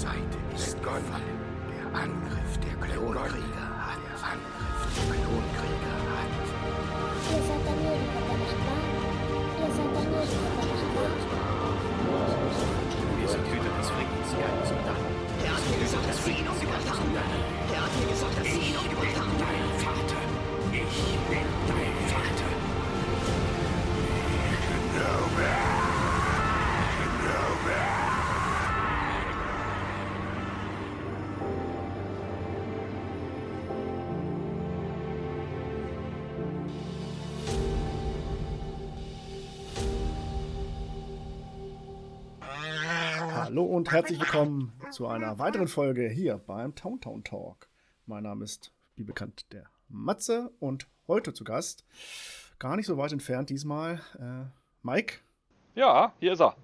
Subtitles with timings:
[0.00, 1.40] Seite ist gefallen.
[1.68, 3.59] Der Angriff der Klonkrieger
[43.50, 47.68] Hallo und herzlich willkommen zu einer weiteren Folge hier beim Town Town Talk.
[48.06, 51.84] Mein Name ist, wie bekannt, der Matze und heute zu Gast,
[52.60, 54.44] gar nicht so weit entfernt diesmal, äh,
[54.84, 55.16] Mike.
[55.74, 56.54] Ja, hier ist er.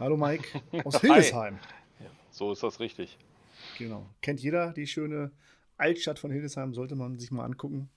[0.00, 1.60] Hallo Mike aus Hildesheim.
[2.32, 3.18] So ist das richtig.
[3.78, 4.04] Genau.
[4.20, 5.30] Kennt jeder die schöne
[5.76, 7.88] Altstadt von Hildesheim, sollte man sich mal angucken.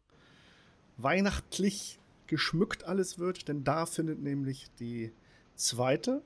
[0.97, 5.13] weihnachtlich geschmückt alles wird, denn da findet nämlich die
[5.55, 6.23] zweite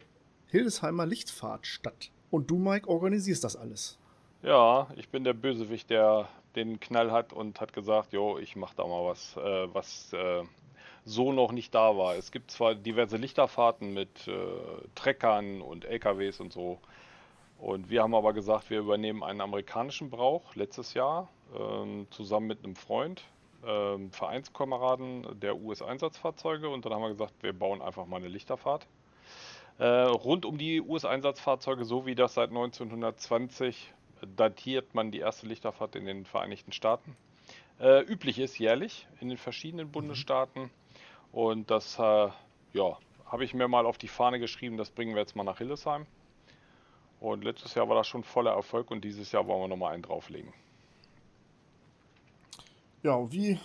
[0.49, 2.11] Hildesheimer Lichtfahrt statt.
[2.31, 3.99] Und du, Mike, organisierst das alles.
[4.43, 8.75] Ja, ich bin der Bösewicht, der den Knall hat und hat gesagt, jo, ich mach
[8.75, 10.43] da mal was, äh, was äh,
[11.05, 12.17] so noch nicht da war.
[12.17, 14.33] Es gibt zwar diverse Lichterfahrten mit äh,
[14.95, 16.79] Treckern und LKWs und so.
[17.59, 22.65] Und wir haben aber gesagt, wir übernehmen einen amerikanischen Brauch letztes Jahr ähm, zusammen mit
[22.65, 23.23] einem Freund,
[23.67, 26.69] ähm, Vereinskameraden der US-Einsatzfahrzeuge.
[26.69, 28.87] Und dann haben wir gesagt, wir bauen einfach mal eine Lichterfahrt.
[29.79, 33.93] Äh, rund um die US-Einsatzfahrzeuge, so wie das seit 1920
[34.37, 37.17] datiert man die erste Lichterfahrt in den Vereinigten Staaten.
[37.81, 40.71] Äh, üblich ist jährlich in den verschiedenen Bundesstaaten.
[41.33, 42.29] Und das äh,
[42.73, 45.59] ja, habe ich mir mal auf die Fahne geschrieben, das bringen wir jetzt mal nach
[45.59, 46.07] Hildesheim.
[47.21, 50.03] Und letztes Jahr war das schon voller Erfolg und dieses Jahr wollen wir nochmal einen
[50.03, 50.53] drauflegen.
[53.05, 53.59] Ja, wie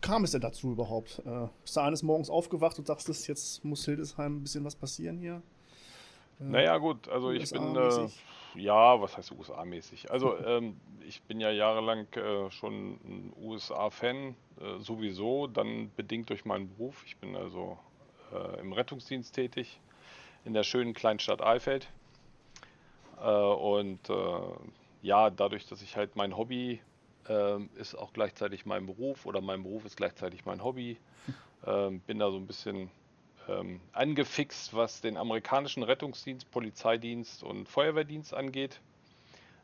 [0.00, 1.20] kam es denn dazu überhaupt?
[1.26, 5.18] Äh, bist du eines Morgens aufgewacht und dachtest, jetzt muss Hildesheim ein bisschen was passieren
[5.18, 5.42] hier?
[6.38, 8.08] Äh, Naja, gut, also ich bin, äh,
[8.54, 10.12] ja, was heißt USA-mäßig?
[10.12, 16.44] Also, ähm, ich bin ja jahrelang äh, schon ein USA-Fan, äh, sowieso, dann bedingt durch
[16.44, 17.02] meinen Beruf.
[17.04, 17.76] Ich bin also
[18.32, 19.80] äh, im Rettungsdienst tätig
[20.44, 21.88] in der schönen Kleinstadt Eifeld.
[23.20, 23.98] Äh, und
[25.02, 26.80] ja, dadurch, dass ich halt mein Hobby
[27.28, 30.96] ähm, ist auch gleichzeitig mein Beruf oder mein Beruf ist gleichzeitig mein Hobby,
[31.66, 32.90] ähm, bin da so ein bisschen
[33.48, 38.80] ähm, angefixt, was den amerikanischen Rettungsdienst, Polizeidienst und Feuerwehrdienst angeht.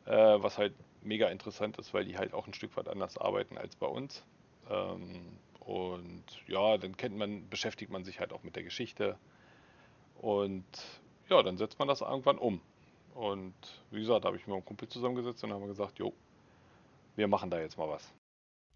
[0.05, 3.57] Äh, was halt mega interessant ist, weil die halt auch ein Stück weit anders arbeiten
[3.57, 4.23] als bei uns.
[4.69, 9.17] Ähm, und ja, dann kennt man, beschäftigt man sich halt auch mit der Geschichte.
[10.21, 10.65] Und
[11.29, 12.61] ja, dann setzt man das irgendwann um.
[13.15, 13.55] Und
[13.91, 16.13] wie gesagt, da habe ich mir mit einem Kumpel zusammengesetzt und haben gesagt, jo,
[17.15, 18.13] wir machen da jetzt mal was.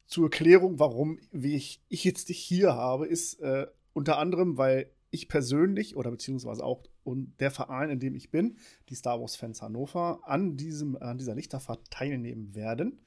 [0.06, 4.92] Zur Erklärung, warum wie ich, ich jetzt dich hier habe, ist äh, unter anderem, weil
[5.12, 8.58] ich persönlich oder beziehungsweise auch und der Verein, in dem ich bin,
[8.90, 13.00] die Star Wars Fans Hannover, an, diesem, an dieser Lichterfahrt teilnehmen werden.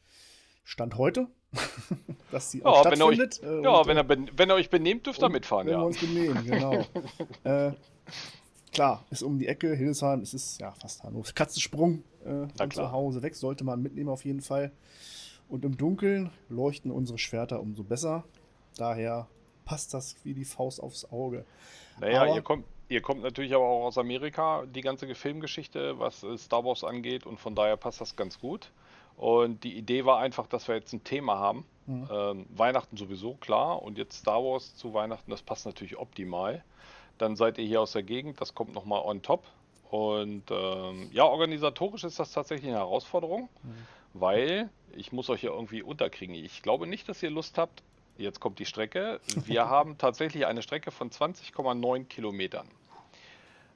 [0.65, 1.29] Stand heute,
[2.31, 3.61] dass sie auch Ja, wenn ihr euch, stattfindet.
[3.61, 5.75] äh, ja und, wenn, äh, ihr, ben- wenn ihr euch benehmt, dürft ihr mitfahren, wenn
[5.75, 5.81] ja.
[5.81, 6.85] wir uns benehmen, genau.
[7.45, 7.73] äh,
[8.73, 11.33] klar, ist um die Ecke, Hildesheim, es ist ja fast Hannover.
[11.33, 14.73] Katzensprung äh, von zu Hause weg, sollte man mitnehmen auf jeden Fall.
[15.53, 18.25] Und im Dunkeln leuchten unsere Schwerter umso besser.
[18.79, 19.29] Daher
[19.67, 21.45] passt das wie die Faust aufs Auge.
[22.01, 26.23] Naja, Aber- ihr kommt, ihr kommt natürlich aber auch aus Amerika, die ganze Filmgeschichte, was
[26.23, 28.73] äh, Star Wars angeht, und von daher passt das ganz gut.
[29.19, 31.67] Und die Idee war einfach, dass wir jetzt ein Thema haben.
[31.87, 32.09] Mhm.
[32.11, 33.83] Ähm, Weihnachten sowieso, klar.
[33.83, 36.65] Und jetzt Star Wars zu Weihnachten, das passt natürlich optimal.
[37.19, 39.45] Dann seid ihr hier aus der Gegend, das kommt nochmal on top.
[39.91, 43.51] Und ähm, ja, organisatorisch ist das tatsächlich eine Herausforderung,
[44.15, 46.35] weil ich muss euch ja irgendwie unterkriegen.
[46.35, 47.83] Ich glaube nicht, dass ihr Lust habt.
[48.19, 49.21] Jetzt kommt die Strecke.
[49.47, 52.69] Wir haben tatsächlich eine Strecke von 20,9 Kilometern.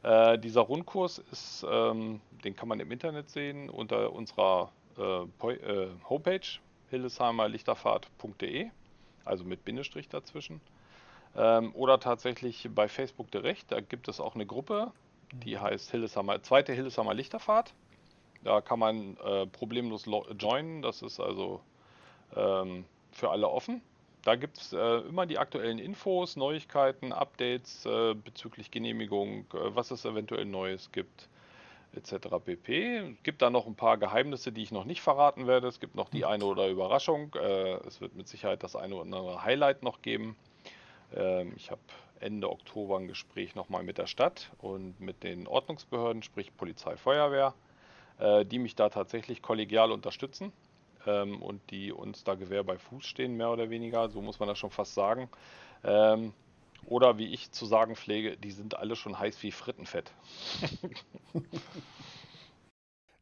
[0.03, 5.89] Äh, dieser Rundkurs ist, ähm, den kann man im Internet sehen unter unserer äh, äh,
[6.09, 6.47] Homepage
[6.91, 8.71] hildesheimerlichterfahrt.de,
[9.25, 10.61] also mit Bindestrich dazwischen.
[11.37, 13.73] Ähm, oder tatsächlich bei Facebook direkt.
[13.73, 14.93] Da gibt es auch eine Gruppe,
[15.33, 17.75] die heißt Hildesheimer, zweite Hildesheimer Lichterfahrt.
[18.47, 20.81] Da kann man äh, problemlos lo- joinen.
[20.81, 21.61] Das ist also
[22.37, 23.83] ähm, für alle offen.
[24.23, 29.91] Da gibt es äh, immer die aktuellen Infos, Neuigkeiten, Updates äh, bezüglich Genehmigung, äh, was
[29.91, 31.29] es eventuell Neues gibt.
[31.97, 32.29] etc.
[32.45, 32.99] pp.
[32.99, 35.67] Es gibt da noch ein paar Geheimnisse, die ich noch nicht verraten werde.
[35.67, 37.35] Es gibt noch die eine oder Überraschung.
[37.35, 40.37] Äh, es wird mit Sicherheit das eine oder andere Highlight noch geben.
[41.15, 41.81] Ähm, ich habe
[42.21, 47.55] Ende Oktober ein Gespräch nochmal mit der Stadt und mit den Ordnungsbehörden, sprich Polizei, Feuerwehr,
[48.19, 50.53] die mich da tatsächlich kollegial unterstützen
[51.07, 54.09] ähm, und die uns da Gewehr bei Fuß stehen, mehr oder weniger.
[54.11, 55.29] So muss man das schon fast sagen.
[55.85, 56.33] Ähm,
[56.87, 60.13] oder wie ich zu sagen pflege, die sind alle schon heiß wie Frittenfett.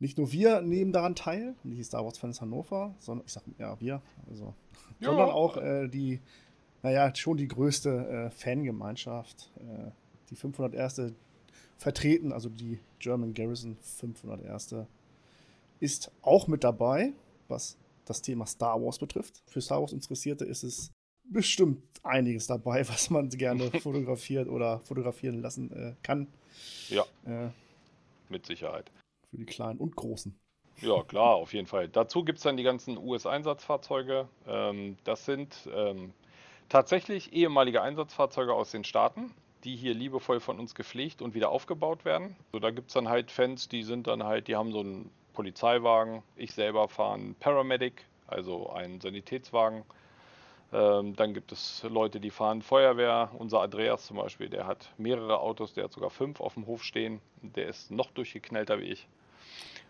[0.01, 3.81] Nicht nur wir nehmen daran teil, die Star Wars Fans Hannover, sondern ich sag ja
[3.81, 4.55] wir, also,
[5.01, 5.09] Ja.
[5.09, 6.21] sondern auch äh, die,
[6.83, 9.91] naja, schon die größte äh, Fangemeinschaft, äh,
[10.29, 11.15] die 501.
[11.79, 14.75] vertreten, also die German Garrison 501.
[15.81, 17.13] ist auch mit dabei,
[17.49, 17.77] was
[18.07, 19.43] das Thema Star Wars betrifft.
[19.47, 20.93] Für Star Wars Interessierte ist es
[21.25, 26.27] bestimmt einiges dabei, was man gerne fotografiert oder fotografieren lassen äh, kann.
[26.89, 27.49] Ja, Äh,
[28.29, 28.91] mit Sicherheit.
[29.31, 30.35] für die Kleinen und Großen.
[30.81, 31.89] Ja, klar, auf jeden Fall.
[31.89, 34.29] Dazu gibt es dann die ganzen US-Einsatzfahrzeuge.
[34.47, 36.13] Ähm, das sind ähm,
[36.69, 39.31] tatsächlich ehemalige Einsatzfahrzeuge aus den Staaten,
[39.65, 42.37] die hier liebevoll von uns gepflegt und wieder aufgebaut werden.
[42.53, 45.11] So, da gibt es dann halt Fans, die sind dann halt, die haben so einen
[45.33, 46.23] Polizeiwagen.
[46.37, 49.85] Ich selber fahre einen Paramedic, also einen Sanitätswagen.
[50.73, 53.31] Ähm, dann gibt es Leute, die fahren Feuerwehr.
[53.39, 56.83] Unser Andreas zum Beispiel, der hat mehrere Autos, der hat sogar fünf auf dem Hof
[56.83, 57.21] stehen.
[57.43, 59.09] Der ist noch durchgeknallter wie ich.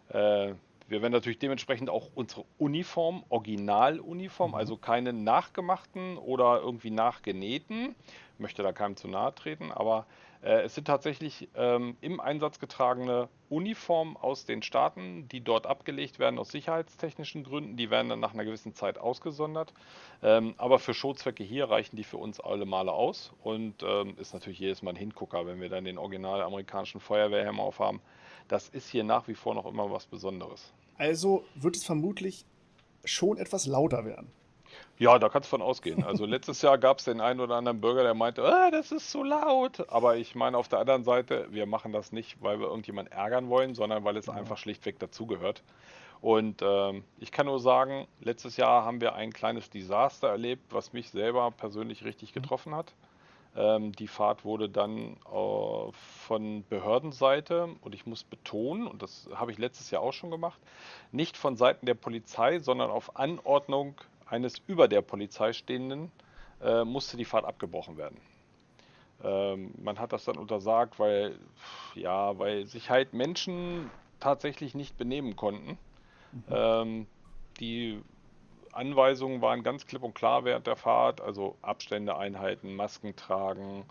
[0.08, 0.54] Äh,
[0.88, 7.94] wir werden natürlich dementsprechend auch unsere Uniform, Originaluniform, also keine nachgemachten oder irgendwie nachgenähten,
[8.38, 10.06] möchte da keinem zu nahe treten, aber
[10.44, 16.18] äh, es sind tatsächlich ähm, im Einsatz getragene Uniformen aus den Staaten, die dort abgelegt
[16.18, 17.76] werden aus sicherheitstechnischen Gründen.
[17.76, 19.72] Die werden dann nach einer gewissen Zeit ausgesondert.
[20.22, 24.34] Ähm, aber für Showzwecke hier reichen die für uns alle Male aus und ähm, ist
[24.34, 28.00] natürlich jedes Mal ein Hingucker, wenn wir dann den original amerikanischen Feuerwehrhelm aufhaben.
[28.48, 30.72] Das ist hier nach wie vor noch immer was Besonderes.
[30.96, 32.44] Also wird es vermutlich
[33.04, 34.30] schon etwas lauter werden.
[34.98, 36.04] Ja, da kannst du von ausgehen.
[36.04, 39.10] Also letztes Jahr gab es den einen oder anderen Bürger, der meinte, ah, das ist
[39.10, 39.88] zu laut.
[39.88, 43.48] Aber ich meine auf der anderen Seite, wir machen das nicht, weil wir irgendjemanden ärgern
[43.48, 45.62] wollen, sondern weil es einfach schlichtweg dazugehört.
[46.20, 50.92] Und ähm, ich kann nur sagen, letztes Jahr haben wir ein kleines Desaster erlebt, was
[50.92, 52.94] mich selber persönlich richtig getroffen hat.
[53.56, 59.52] Ähm, die Fahrt wurde dann äh, von Behördenseite, und ich muss betonen, und das habe
[59.52, 60.58] ich letztes Jahr auch schon gemacht,
[61.12, 63.94] nicht von Seiten der Polizei, sondern auf Anordnung
[64.26, 66.10] eines über der Polizei stehenden,
[66.62, 68.20] äh, musste die Fahrt abgebrochen werden.
[69.22, 71.38] Ähm, man hat das dann untersagt, weil,
[71.94, 75.78] ja, weil sich halt Menschen tatsächlich nicht benehmen konnten.
[76.50, 77.06] Ähm,
[77.60, 78.02] die
[78.76, 83.84] Anweisungen waren ganz klipp und klar während der Fahrt, also Abstände einhalten, Masken tragen.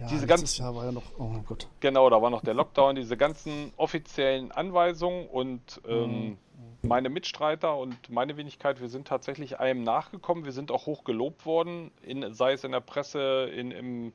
[0.00, 1.68] Ja, Diese ganzen- Jahr war ja noch, oh mein Gott.
[1.80, 6.36] Genau, da war noch der Lockdown, diese ganzen offiziellen Anweisungen und ähm,
[6.82, 10.44] meine Mitstreiter und meine Wenigkeit, wir sind tatsächlich allem nachgekommen.
[10.44, 14.12] Wir sind auch hoch gelobt worden, in, sei es in der Presse, in, im,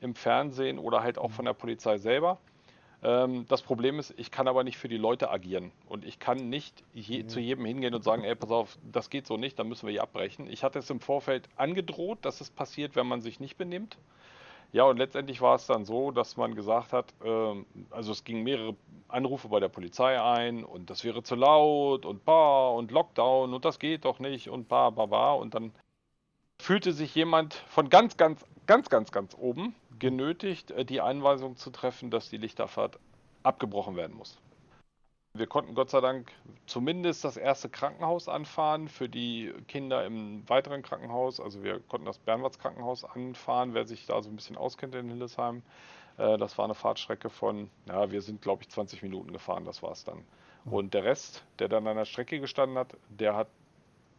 [0.00, 2.38] im Fernsehen oder halt auch von der Polizei selber.
[3.02, 6.48] Ähm, das Problem ist, ich kann aber nicht für die Leute agieren und ich kann
[6.48, 9.68] nicht je, zu jedem hingehen und sagen, ey, pass auf, das geht so nicht, dann
[9.68, 10.50] müssen wir hier abbrechen.
[10.50, 13.98] Ich hatte es im Vorfeld angedroht, dass es passiert, wenn man sich nicht benimmt.
[14.72, 18.42] Ja, und letztendlich war es dann so, dass man gesagt hat, ähm, also es gingen
[18.42, 18.74] mehrere
[19.06, 23.64] Anrufe bei der Polizei ein und das wäre zu laut und bah und Lockdown und
[23.64, 25.32] das geht doch nicht und bah, bah, bah.
[25.32, 25.72] Und dann
[26.58, 31.70] fühlte sich jemand von ganz, ganz, ganz, ganz, ganz oben genötigt, äh, die Einweisung zu
[31.70, 32.98] treffen, dass die Lichterfahrt
[33.42, 34.38] abgebrochen werden muss.
[35.34, 36.32] Wir konnten Gott sei Dank
[36.66, 41.38] zumindest das erste Krankenhaus anfahren für die Kinder im weiteren Krankenhaus.
[41.38, 45.08] Also wir konnten das Bernwarts Krankenhaus anfahren, wer sich da so ein bisschen auskennt in
[45.08, 45.62] Hildesheim.
[46.16, 49.82] Äh, Das war eine Fahrtstrecke von, ja, wir sind glaube ich 20 Minuten gefahren, das
[49.82, 50.24] war es dann.
[50.64, 53.48] Und der Rest, der dann an der Strecke gestanden hat, der hat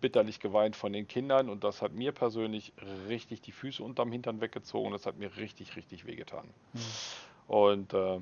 [0.01, 2.73] bitterlich geweint von den Kindern und das hat mir persönlich
[3.07, 4.91] richtig die Füße unterm Hintern weggezogen.
[4.91, 6.47] Das hat mir richtig, richtig wehgetan.
[7.47, 8.19] Und äh,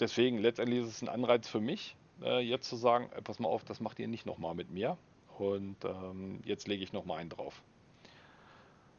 [0.00, 3.48] deswegen, letztendlich ist es ein Anreiz für mich, äh, jetzt zu sagen, äh, pass mal
[3.48, 4.96] auf, das macht ihr nicht nochmal mit mir.
[5.38, 7.62] Und ähm, jetzt lege ich nochmal einen drauf.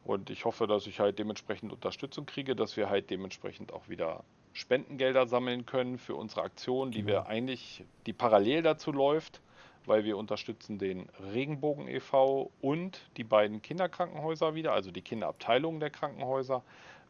[0.04, 4.22] Und ich hoffe, dass ich halt dementsprechend Unterstützung kriege, dass wir halt dementsprechend auch wieder
[4.52, 9.40] Spendengelder sammeln können für unsere Aktion, die wir eigentlich, die parallel dazu läuft,
[9.86, 12.50] weil wir unterstützen den Regenbogen e.V.
[12.60, 16.62] und die beiden Kinderkrankenhäuser wieder, also die Kinderabteilungen der Krankenhäuser.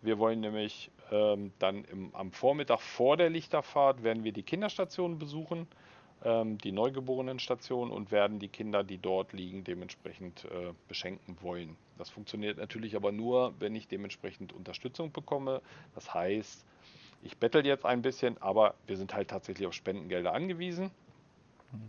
[0.03, 5.19] Wir wollen nämlich ähm, dann im, am Vormittag vor der Lichterfahrt werden wir die Kinderstationen
[5.19, 5.67] besuchen,
[6.25, 11.77] ähm, die Neugeborenenstation und werden die Kinder, die dort liegen, dementsprechend äh, beschenken wollen.
[11.99, 15.63] Das funktioniert natürlich aber nur, wenn ich dementsprechend Unterstützung bekomme.
[15.95, 16.65] Das heißt,
[17.23, 20.91] ich bettel jetzt ein bisschen, aber wir sind halt tatsächlich auf Spendengelder angewiesen.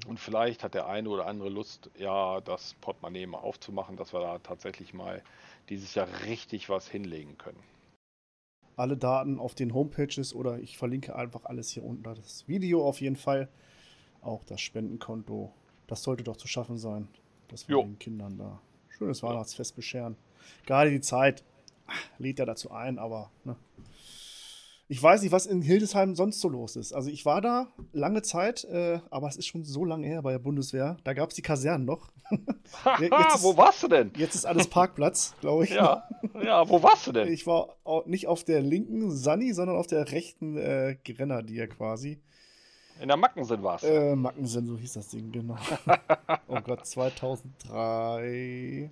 [0.08, 4.20] Und vielleicht hat der eine oder andere Lust, ja, das Portemonnaie mal aufzumachen, dass wir
[4.20, 5.22] da tatsächlich mal
[5.70, 7.60] dieses Jahr richtig was hinlegen können.
[8.76, 12.04] Alle Daten auf den Homepages oder ich verlinke einfach alles hier unten.
[12.04, 13.48] Das Video auf jeden Fall.
[14.22, 15.54] Auch das Spendenkonto.
[15.88, 17.08] Das sollte doch zu schaffen sein,
[17.48, 17.84] dass wir Jo.
[17.84, 18.60] den Kindern da
[18.98, 20.18] schönes Weihnachtsfest bescheren.
[20.66, 21.44] Gerade die Zeit
[21.88, 23.56] ah, lädt ja dazu ein, aber ne.
[24.88, 26.94] Ich weiß nicht, was in Hildesheim sonst so los ist.
[26.94, 30.32] Also ich war da lange Zeit, äh, aber es ist schon so lange her bei
[30.32, 30.98] der Bundeswehr.
[31.04, 32.10] Da gab es die Kasernen noch.
[33.00, 34.12] Ist- wo warst du denn?
[34.18, 35.72] Jetzt ist alles Parkplatz, glaube ich.
[35.72, 36.08] Ja,
[36.44, 37.32] ja, wo warst du denn?
[37.32, 37.76] Ich war
[38.06, 42.20] nicht auf der linken Sunny, sondern auf der rechten äh, Grenadier quasi.
[43.02, 43.88] In der Mackensen warst du.
[43.90, 45.58] Äh, Mackensen, so hieß das Ding, genau.
[46.48, 48.90] oh Gott, 2003.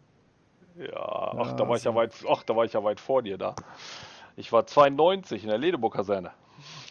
[0.77, 3.21] Ja, ach, Ja, da war ich ja weit, ach, da war ich ja weit vor
[3.21, 3.55] dir da.
[4.35, 6.31] Ich war 92 in der Ledeburg-Kaserne.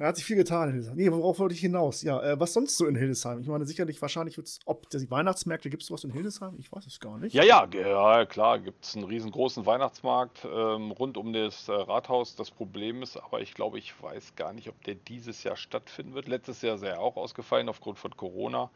[0.00, 0.96] Da hat sich viel getan in Hildesheim.
[0.96, 2.00] Nee, worauf wollte ich hinaus?
[2.00, 3.38] Ja, äh, was sonst so in Hildesheim?
[3.42, 6.56] Ich meine, sicherlich, wahrscheinlich wird's, ob die Weihnachtsmärkte, gibt es was in Hildesheim?
[6.58, 7.34] Ich weiß es gar nicht.
[7.34, 12.34] Ja, ja, ja, klar, gibt es einen riesengroßen Weihnachtsmarkt ähm, rund um das äh, Rathaus.
[12.34, 16.14] Das Problem ist aber, ich glaube, ich weiß gar nicht, ob der dieses Jahr stattfinden
[16.14, 16.28] wird.
[16.28, 18.70] Letztes Jahr ist er ja auch ausgefallen aufgrund von Corona.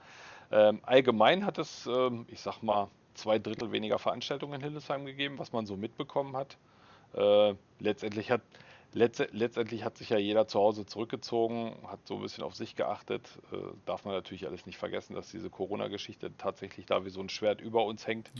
[0.52, 5.38] Ähm, allgemein hat es, ähm, ich sag mal, zwei Drittel weniger Veranstaltungen in Hildesheim gegeben,
[5.38, 6.58] was man so mitbekommen hat.
[7.16, 8.42] Äh, letztendlich hat
[8.94, 12.76] Letze, letztendlich hat sich ja jeder zu Hause zurückgezogen, hat so ein bisschen auf sich
[12.76, 13.28] geachtet.
[13.52, 13.56] Äh,
[13.86, 17.60] darf man natürlich alles nicht vergessen, dass diese Corona-Geschichte tatsächlich da wie so ein Schwert
[17.60, 18.30] über uns hängt.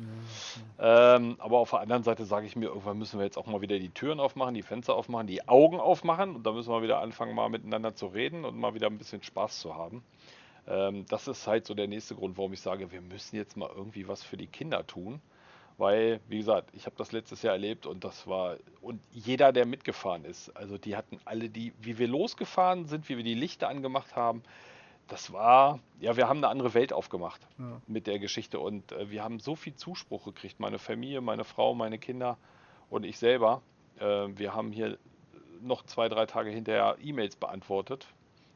[0.79, 3.63] Ähm, aber auf der anderen Seite sage ich mir, irgendwann müssen wir jetzt auch mal
[3.63, 7.01] wieder die Türen aufmachen, die Fenster aufmachen, die Augen aufmachen und da müssen wir wieder
[7.01, 10.05] anfangen, mal miteinander zu reden und mal wieder ein bisschen Spaß zu haben.
[10.69, 13.71] Ähm, das ist halt so der nächste Grund, warum ich sage, wir müssen jetzt mal
[13.75, 15.21] irgendwie was für die Kinder tun.
[15.77, 19.67] Weil, wie gesagt, ich habe das letztes Jahr erlebt und das war, und jeder, der
[19.67, 23.69] mitgefahren ist, also die hatten alle die, wie wir losgefahren sind, wie wir die Lichter
[23.69, 24.43] angemacht haben,
[25.09, 27.81] das war, ja, wir haben eine andere Welt aufgemacht Ja.
[27.87, 31.75] mit der Geschichte und äh, wir haben so viel Zuspruch gekriegt, meine Familie, meine Frau,
[31.75, 32.39] meine Kinder
[32.89, 33.61] und ich selber.
[33.99, 34.97] Äh, wir haben hier
[35.61, 38.07] noch zwei, drei Tage hinterher E-Mails beantwortet.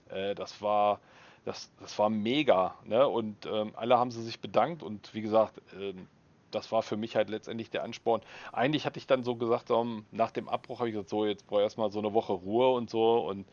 [0.08, 1.00] Äh, das war,
[1.44, 3.06] das, das war mega, ne?
[3.08, 6.06] Und ähm, alle haben sie sich bedankt und wie gesagt, ähm,
[6.50, 8.22] das war für mich halt letztendlich der Ansporn.
[8.52, 11.46] Eigentlich hatte ich dann so gesagt, ähm, nach dem Abbruch habe ich gesagt, so, jetzt
[11.46, 13.18] brauche ich erstmal so eine Woche Ruhe und so.
[13.18, 13.46] Und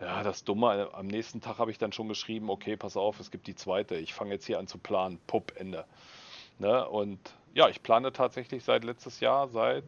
[0.00, 3.30] ja, das Dumme, am nächsten Tag habe ich dann schon geschrieben, okay, pass auf, es
[3.30, 3.96] gibt die zweite.
[3.96, 5.18] Ich fange jetzt hier an zu planen.
[5.26, 5.84] Pupp, Ende.
[6.58, 6.88] Ne?
[6.88, 7.18] Und
[7.54, 9.84] ja, ich plane tatsächlich seit letztes Jahr, seit,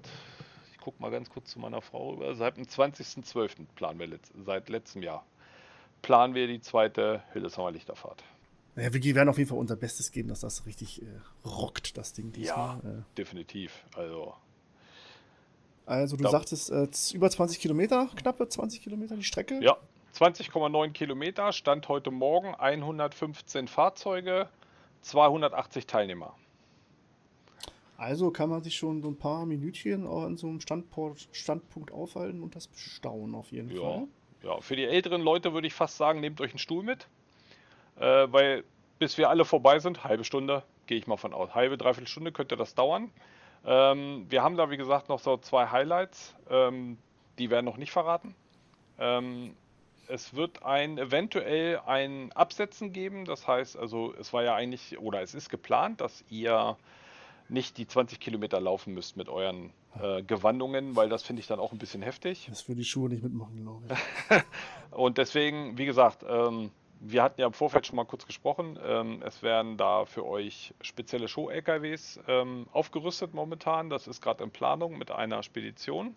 [0.73, 3.67] ich gucke mal ganz kurz zu meiner Frau rüber, seit dem 20.12.
[3.75, 5.25] planen wir letzt, seit letztem Jahr.
[6.03, 8.25] Planen wir die zweite Hildesheimer Lichterfahrt.
[8.75, 11.07] Naja, wir werden auf jeden Fall unser Bestes geben, dass das richtig äh,
[11.47, 13.01] rockt, das Ding Ja, diesmal.
[13.01, 13.85] Äh, definitiv.
[13.95, 14.35] Also,
[15.85, 19.61] also du sagtest, äh, über 20 Kilometer, knappe 20 Kilometer die Strecke?
[19.63, 19.77] Ja,
[20.15, 24.49] 20,9 Kilometer, Stand heute Morgen 115 Fahrzeuge,
[25.03, 26.35] 280 Teilnehmer.
[27.99, 32.43] Also kann man sich schon so ein paar Minütchen an so einem Standport, Standpunkt aufhalten
[32.43, 34.09] und das bestaunen auf jeden Ja, Fall.
[34.43, 37.07] ja, für die älteren Leute würde ich fast sagen, nehmt euch einen Stuhl mit,
[37.99, 38.65] äh, weil
[38.99, 42.31] bis wir alle vorbei sind, halbe Stunde, gehe ich mal von aus, halbe, dreiviertel Stunde
[42.31, 43.11] könnte das dauern.
[43.65, 46.99] Ähm, wir haben da, wie gesagt, noch so zwei Highlights, ähm,
[47.39, 48.37] die werden noch nicht verraten.
[49.01, 49.57] Ähm,
[50.07, 55.23] es wird ein eventuell ein Absetzen geben, das heißt, also es war ja eigentlich, oder
[55.23, 56.77] es ist geplant, dass ihr
[57.49, 61.59] nicht die 20 Kilometer laufen müsst mit euren äh, Gewandungen, weil das finde ich dann
[61.59, 62.47] auch ein bisschen heftig.
[62.49, 64.43] Das würde die Schuhe nicht mitmachen, glaube ich.
[64.97, 66.71] Und deswegen, wie gesagt, ähm,
[67.05, 68.79] wir hatten ja im Vorfeld schon mal kurz gesprochen.
[68.85, 73.91] Ähm, es werden da für euch spezielle Show-LKWs ähm, aufgerüstet momentan.
[73.91, 76.15] Das ist gerade in Planung mit einer Spedition.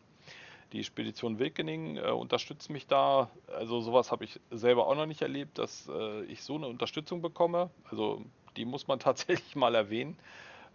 [0.73, 3.31] Die Spedition Wilkening äh, unterstützt mich da.
[3.47, 7.21] Also sowas habe ich selber auch noch nicht erlebt, dass äh, ich so eine Unterstützung
[7.21, 7.71] bekomme.
[7.89, 8.21] Also
[8.55, 10.15] die muss man tatsächlich mal erwähnen.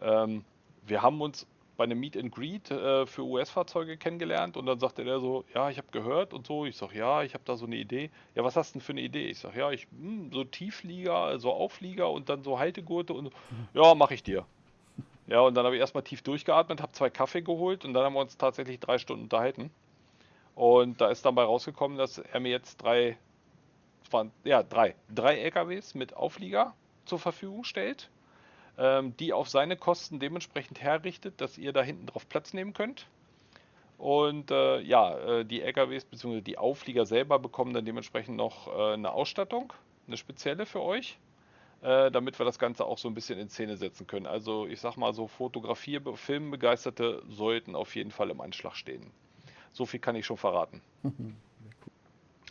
[0.02, 0.44] Ähm,
[0.86, 1.46] wir haben uns
[1.80, 5.70] bei einem Meet and Greet äh, für US-Fahrzeuge kennengelernt und dann sagte der so, ja,
[5.70, 6.66] ich habe gehört und so.
[6.66, 8.10] Ich sag, ja, ich habe da so eine Idee.
[8.34, 9.28] Ja, was hast du denn für eine Idee?
[9.30, 13.32] Ich sag, ja, ich hm, so Tieflieger, so Auflieger und dann so Haltegurte und
[13.72, 14.44] ja, mache ich dir.
[15.26, 18.12] Ja, und dann habe ich erstmal tief durchgeatmet, habe zwei Kaffee geholt und dann haben
[18.12, 19.70] wir uns tatsächlich drei Stunden unterhalten.
[20.56, 23.16] Und da ist dabei rausgekommen, dass er mir jetzt drei,
[24.10, 26.74] waren, ja, drei, drei LKWs mit Auflieger
[27.06, 28.10] zur Verfügung stellt,
[28.78, 33.06] die auf seine Kosten dementsprechend herrichtet, dass ihr da hinten drauf Platz nehmen könnt.
[34.00, 36.40] Und äh, ja, äh, die LKWs bzw.
[36.40, 39.74] die Auflieger selber bekommen dann dementsprechend noch äh, eine Ausstattung,
[40.06, 41.18] eine spezielle für euch,
[41.82, 44.24] äh, damit wir das Ganze auch so ein bisschen in Szene setzen können.
[44.24, 49.10] Also ich sag mal so, Fotografie, Filmbegeisterte sollten auf jeden Fall im Anschlag stehen.
[49.72, 50.80] So viel kann ich schon verraten.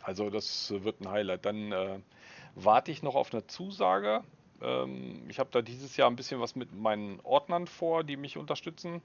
[0.02, 1.44] Also das wird ein Highlight.
[1.44, 1.98] Dann äh,
[2.54, 4.24] warte ich noch auf eine Zusage.
[4.62, 8.36] Ähm, ich habe da dieses Jahr ein bisschen was mit meinen Ordnern vor, die mich
[8.36, 9.02] unterstützen.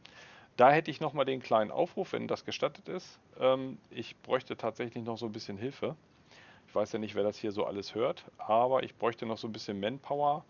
[0.58, 3.20] Da hätte ich noch mal den kleinen Aufruf, wenn das gestattet ist.
[3.40, 5.96] Ähm, ich bräuchte tatsächlich noch so ein bisschen Hilfe.
[6.68, 9.48] Ich weiß ja nicht, wer das hier so alles hört, aber ich bräuchte noch so
[9.48, 10.44] ein bisschen Manpower,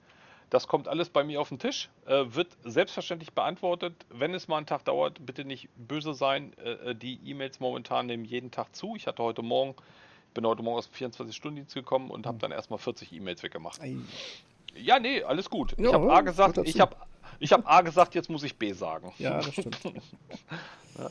[0.51, 4.07] Das kommt alles bei mir auf den Tisch, äh, wird selbstverständlich beantwortet.
[4.09, 6.53] Wenn es mal einen Tag dauert, bitte nicht böse sein.
[6.59, 8.95] Äh, die E-Mails momentan nehmen jeden Tag zu.
[8.95, 9.75] Ich hatte heute Morgen,
[10.35, 13.81] bin heute Morgen aus dem 24-Stunden-Dienst gekommen und habe dann erstmal 40 E-Mails weggemacht.
[14.77, 15.75] Ja, nee, alles gut.
[15.77, 16.95] Ja, ich habe A gesagt, ich habe
[17.41, 19.13] ich hab A gesagt, jetzt muss ich B sagen.
[19.19, 19.81] Ja, das stimmt.
[20.99, 21.11] Ja.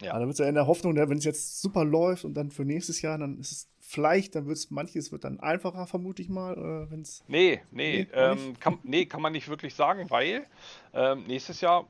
[0.00, 2.34] Ja, dann wird es ja in der Hoffnung, ne, wenn es jetzt super läuft und
[2.34, 5.86] dann für nächstes Jahr, dann ist es vielleicht, dann wird es manches wird dann einfacher,
[5.86, 7.22] vermute ich mal, äh, wenn es.
[7.28, 10.46] Nee, nee, Nee, ähm, kann, nee, kann man nicht wirklich sagen, weil
[10.92, 11.86] ähm, nächstes Jahr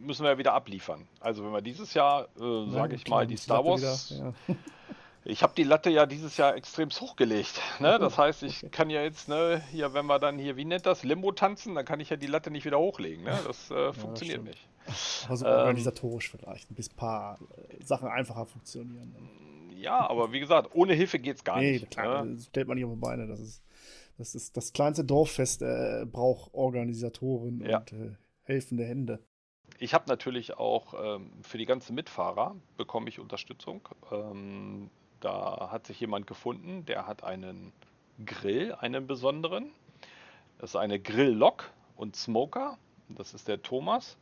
[0.00, 1.06] müssen wir ja wieder abliefern.
[1.20, 4.32] Also wenn wir dieses Jahr, äh, sage ich mal, die Star Wars, ja.
[5.24, 7.60] ich habe die Latte ja dieses Jahr extrem hochgelegt.
[7.80, 7.98] Ne?
[8.00, 11.02] Das heißt, ich kann ja jetzt, ne, hier, wenn wir dann hier, wie nennt das,
[11.04, 13.24] Limbo tanzen, dann kann ich ja die Latte nicht wieder hochlegen.
[13.24, 13.38] Ne?
[13.46, 14.48] Das äh, funktioniert stimmt.
[14.48, 14.68] nicht.
[15.30, 15.52] Also Ähm.
[15.52, 17.38] organisatorisch vielleicht, ein paar
[17.78, 19.14] äh, Sachen einfacher funktionieren.
[19.76, 21.90] Ja, aber wie gesagt, ohne Hilfe geht's gar nee, nicht.
[21.90, 22.34] klar, ne?
[22.36, 23.26] das stellt man nicht auf die Beine.
[23.26, 23.62] Das ist
[24.16, 27.78] das, ist das kleinste Dorffest, äh, braucht Organisatoren Ja.
[27.78, 29.18] und äh, helfende Hände.
[29.78, 33.88] Ich habe natürlich auch ähm, für die ganzen Mitfahrer bekomme ich Unterstützung.
[34.12, 34.88] Ähm,
[35.24, 37.72] da hat sich jemand gefunden, der hat einen
[38.24, 39.70] Grill, einen besonderen.
[40.58, 42.78] Das ist eine Grilllok und Smoker.
[43.08, 44.16] Das ist der Thomas.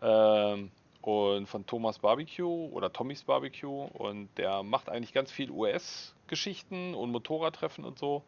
[0.00, 3.84] Ähm, und von Thomas Barbecue oder Tommys Barbecue.
[3.84, 8.22] Und der macht eigentlich ganz viel US-Geschichten und Motorradtreffen und so.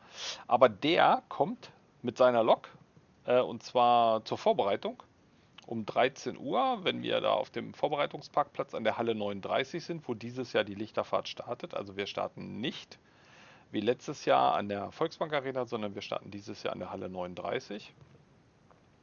[0.46, 1.70] Aber der kommt
[2.02, 2.68] mit seiner Lok
[3.26, 5.02] äh, und zwar zur Vorbereitung
[5.66, 10.14] um 13 Uhr, wenn wir da auf dem Vorbereitungsparkplatz an der Halle 39 sind, wo
[10.14, 11.74] dieses Jahr die Lichterfahrt startet.
[11.74, 12.98] Also wir starten nicht
[13.70, 17.08] wie letztes Jahr an der Volksbank Arena, sondern wir starten dieses Jahr an der Halle
[17.08, 17.92] 39.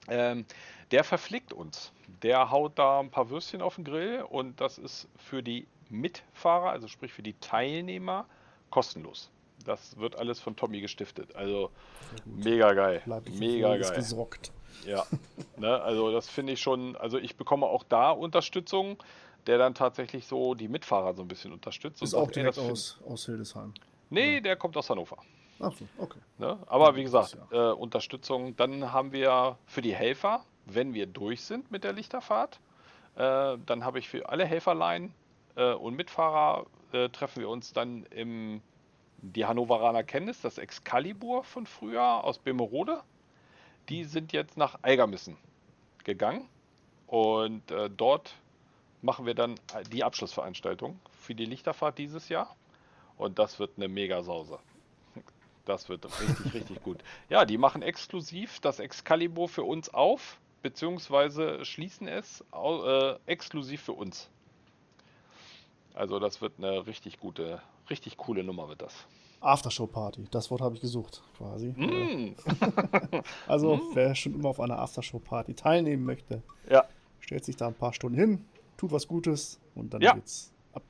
[0.08, 0.46] Ähm,
[0.92, 1.92] der verpflegt uns.
[2.24, 6.72] Der haut da ein paar Würstchen auf den Grill und das ist für die Mitfahrer,
[6.72, 8.26] also sprich für die Teilnehmer,
[8.70, 9.30] kostenlos.
[9.66, 11.36] Das wird alles von Tommy gestiftet.
[11.36, 11.70] Also
[12.26, 13.02] mega geil.
[13.06, 13.96] Bleibt ich Mega geil.
[13.96, 14.52] gesorgt.
[14.86, 15.06] Ja,
[15.58, 18.98] ne, also das finde ich schon, also ich bekomme auch da Unterstützung,
[19.48, 22.02] der dann tatsächlich so die Mitfahrer so ein bisschen unterstützt.
[22.02, 23.74] Ist und auch sagt, direkt aus, aus Hildesheim.
[24.10, 25.18] Nee, der kommt aus Hannover.
[25.60, 26.20] Ach so, okay.
[26.38, 26.58] Ne?
[26.68, 28.56] Aber wie gesagt, äh, Unterstützung.
[28.56, 32.60] Dann haben wir für die Helfer, wenn wir durch sind mit der Lichterfahrt,
[33.16, 35.14] äh, dann habe ich für alle Helferlein
[35.56, 38.62] äh, und Mitfahrer äh, treffen wir uns dann im,
[39.18, 43.02] die Hannoveraner kennen es, das Excalibur von früher aus Bemerode.
[43.92, 45.36] Die sind jetzt nach Eigermissen
[46.06, 46.48] gegangen
[47.08, 48.34] und äh, dort
[49.02, 49.60] machen wir dann
[49.92, 52.56] die Abschlussveranstaltung für die Lichterfahrt dieses Jahr.
[53.18, 54.60] Und das wird eine Mega-Sause.
[55.66, 57.00] Das wird richtig, richtig gut.
[57.28, 63.94] Ja, die machen exklusiv das Excalibur für uns auf, beziehungsweise schließen es äh, exklusiv für
[63.94, 64.30] uns.
[65.94, 69.06] Also das wird eine richtig gute, richtig coole Nummer wird das.
[69.42, 71.74] Aftershow-Party, das Wort habe ich gesucht, quasi.
[71.76, 72.36] Mm,
[73.48, 76.86] Also, wer schon immer auf einer Aftershow-Party teilnehmen möchte, ja,
[77.20, 78.46] stellt sich da ein paar Stunden hin,
[78.78, 80.14] tut was Gutes und dann Ja.
[80.14, 80.84] geht's ab.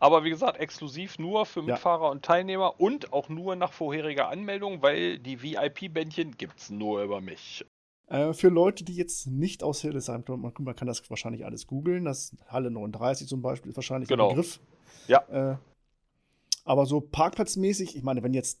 [0.00, 1.74] Aber wie gesagt, exklusiv nur für Ja.
[1.74, 7.20] Mitfahrer und Teilnehmer und auch nur nach vorheriger Anmeldung, weil die VIP-Bändchen gibt's nur über
[7.20, 7.64] mich.
[8.08, 11.66] Äh, für Leute, die jetzt nicht aus Hildesheim kommen, man, man kann das wahrscheinlich alles
[11.66, 12.04] googeln.
[12.04, 14.30] Das Halle 39 zum Beispiel ist wahrscheinlich Genau.
[14.30, 14.58] ein Begriff.
[15.06, 15.22] Ja.
[15.52, 15.56] Äh,
[16.64, 18.60] aber so parkplatzmäßig, ich meine, wenn jetzt,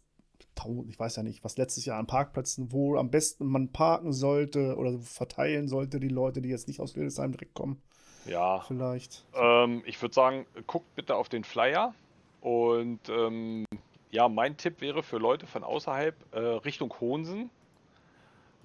[0.88, 4.76] ich weiß ja nicht, was letztes Jahr an Parkplätzen, wo am besten man parken sollte
[4.76, 7.80] oder verteilen sollte, die Leute, die jetzt nicht aus Hildesheim direkt kommen,
[8.26, 8.60] Ja.
[8.60, 9.24] vielleicht.
[9.34, 11.94] Ähm, ich würde sagen, guckt bitte auf den Flyer.
[12.40, 13.64] Und ähm,
[14.10, 17.50] ja, mein Tipp wäre für Leute von außerhalb äh, Richtung Hohensen,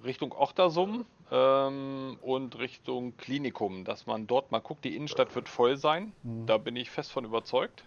[0.04, 4.84] Richtung Ochtersum ähm, und Richtung Klinikum, dass man dort mal guckt.
[4.84, 6.12] Die Innenstadt wird voll sein.
[6.46, 7.84] Da bin ich fest von überzeugt.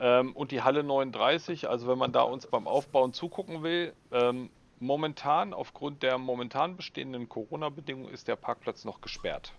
[0.00, 4.48] Ähm, und die Halle 39, also wenn man da uns beim Aufbauen zugucken will, ähm,
[4.80, 9.52] momentan aufgrund der momentan bestehenden Corona-Bedingungen ist der Parkplatz noch gesperrt.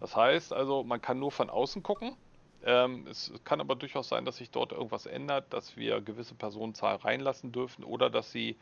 [0.00, 2.16] Das heißt also, man kann nur von außen gucken.
[2.64, 6.96] Ähm, es kann aber durchaus sein, dass sich dort irgendwas ändert, dass wir gewisse Personenzahl
[6.96, 8.56] reinlassen dürfen oder dass sie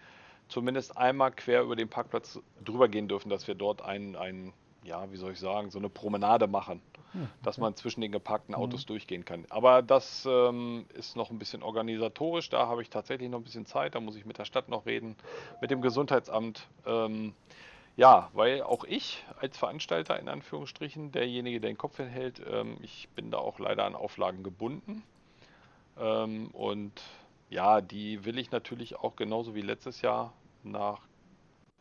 [0.48, 5.10] zumindest einmal quer über den Parkplatz drüber gehen dürfen, dass wir dort ein, ein ja,
[5.10, 6.82] wie soll ich sagen, so eine Promenade machen,
[7.42, 9.46] dass man zwischen den geparkten Autos durchgehen kann.
[9.48, 13.66] Aber das ähm, ist noch ein bisschen organisatorisch, da habe ich tatsächlich noch ein bisschen
[13.66, 15.16] Zeit, da muss ich mit der Stadt noch reden,
[15.61, 16.68] mit dem Gesundheitsamt.
[16.87, 17.35] Ähm,
[17.96, 23.09] ja, weil auch ich als Veranstalter in Anführungsstrichen, derjenige, der den Kopf hinhält, ähm, ich
[23.11, 25.05] bin da auch leider an Auflagen gebunden.
[25.98, 27.00] Ähm, und
[27.50, 30.33] ja, die will ich natürlich auch genauso wie letztes Jahr
[30.64, 31.03] nach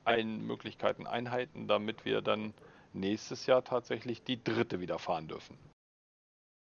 [0.04, 2.54] allen Möglichkeiten einhalten, damit wir dann
[2.94, 5.58] nächstes Jahr tatsächlich die dritte wieder fahren dürfen.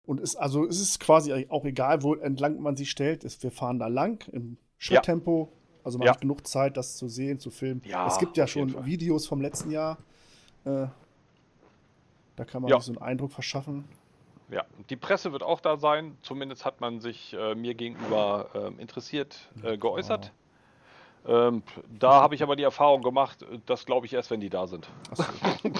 [0.06, 3.24] Und es, also es ist quasi auch egal, wo entlang man sich stellt.
[3.24, 5.52] Es, wir fahren da lang im Schritttempo.
[5.84, 6.12] Also man Ja.
[6.14, 7.82] hat genug Zeit, das zu sehen, zu filmen.
[7.84, 8.84] Ja, es gibt ja schon.
[8.86, 9.98] Videos vom letzten Jahr.
[10.64, 10.86] Äh,
[12.36, 12.76] da kann man Ja.
[12.78, 13.84] sich so einen Eindruck verschaffen.
[14.50, 16.16] Ja, die Presse wird auch da sein.
[16.22, 20.32] Zumindest hat man sich äh, mir gegenüber ähm, interessiert äh, geäußert.
[21.28, 21.62] Ähm,
[21.98, 24.66] da habe ich aber die Erfahrung gemacht, äh, das glaube ich erst, wenn die da
[24.66, 24.88] sind.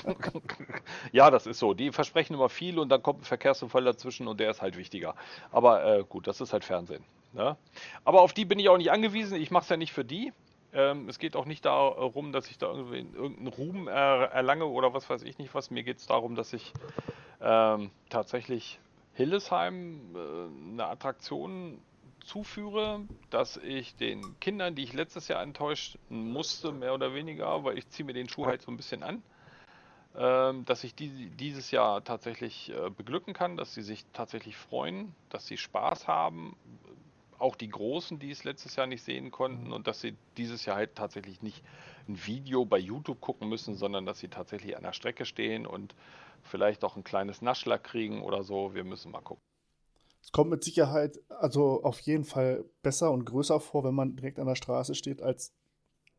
[1.13, 1.75] Ja, das ist so.
[1.75, 5.15] Die versprechen immer viel und dann kommt ein Verkehrsunfall dazwischen und der ist halt wichtiger.
[5.51, 7.05] Aber äh, gut, das ist halt Fernsehen.
[7.33, 7.57] Ne?
[8.05, 9.41] Aber auf die bin ich auch nicht angewiesen.
[9.41, 10.33] Ich mache es ja nicht für die.
[10.73, 15.09] Ähm, es geht auch nicht darum, dass ich da irgendeinen Ruhm er erlange oder was
[15.09, 15.71] weiß ich nicht was.
[15.71, 16.73] Mir geht es darum, dass ich
[17.41, 18.79] ähm, tatsächlich
[19.15, 21.79] Hillesheim äh, eine Attraktion
[22.29, 27.79] zuführe, dass ich den Kindern, die ich letztes Jahr enttäuschen musste, mehr oder weniger, weil
[27.79, 29.23] ich ziehe mir den Schuh halt so ein bisschen an,
[30.17, 35.15] ähm, dass ich die, dieses Jahr tatsächlich äh, beglücken kann, dass sie sich tatsächlich freuen,
[35.31, 36.57] dass sie Spaß haben,
[37.39, 40.77] auch die Großen, die es letztes Jahr nicht sehen konnten und dass sie dieses Jahr
[40.77, 41.63] halt tatsächlich nicht
[42.09, 45.95] ein Video bei YouTube gucken müssen, sondern dass sie tatsächlich an der Strecke stehen und
[46.43, 48.75] vielleicht auch ein kleines Naschler kriegen oder so.
[48.75, 49.48] Wir müssen mal gucken.
[50.23, 54.39] Es kommt mit Sicherheit, also auf jeden Fall besser und größer vor, wenn man direkt
[54.39, 55.55] an der Straße steht, als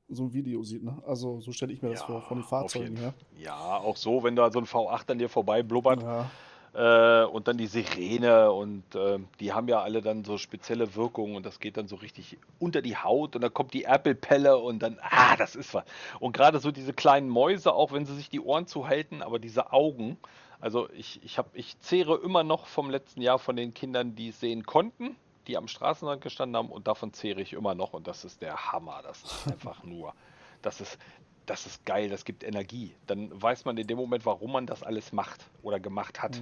[0.07, 0.83] so ein Video sieht.
[0.83, 1.01] Ne?
[1.05, 3.13] Also so stelle ich mir das Ja, vor, von den Fahrzeugen her.
[3.38, 6.31] Ja, auch so, wenn da so ein V8 an dir vorbei blubbert Ja.
[6.73, 11.35] äh, und dann die Sirene und äh, die haben ja alle dann so spezielle Wirkungen
[11.35, 14.79] und das geht dann so richtig unter die Haut und dann kommt die Erpelpelle und
[14.79, 15.83] dann, ah, das ist was.
[16.19, 19.71] Und gerade so diese kleinen Mäuse, auch wenn sie sich die Ohren zuhalten, aber diese
[19.71, 20.17] Augen,
[20.60, 24.30] also ich, ich, hab, ich zehre immer noch vom letzten Jahr von den Kindern, die
[24.30, 25.15] es sehen konnten,
[25.48, 28.72] die am Straßenrand gestanden haben und davon zehre ich immer noch und das ist der
[28.72, 29.02] Hammer.
[29.04, 30.13] Das ist einfach nur,
[30.62, 31.00] das ist,
[31.45, 32.95] das ist geil, das gibt Energie.
[33.08, 36.41] Dann weiß man in dem Moment, warum man das alles macht oder gemacht hat.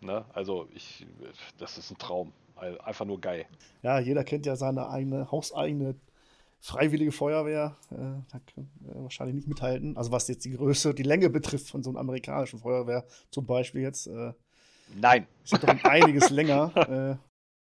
[0.00, 0.24] Ne?
[0.32, 1.06] Also ich,
[1.58, 2.32] das ist ein Traum.
[2.84, 3.46] Einfach nur geil.
[3.82, 5.94] ja, jeder kennt ja seine eigene, hauseigene
[6.60, 7.76] freiwillige Feuerwehr.
[7.90, 9.96] Äh, da kann er wahrscheinlich nicht mithalten.
[9.96, 13.82] Also was jetzt die Größe, die Länge betrifft von so einer amerikanischen Feuerwehr zum Beispiel
[13.82, 14.32] jetzt, äh,
[14.94, 15.26] Nein.
[15.44, 16.72] ist ja doch um einiges länger.
[16.76, 17.16] Äh,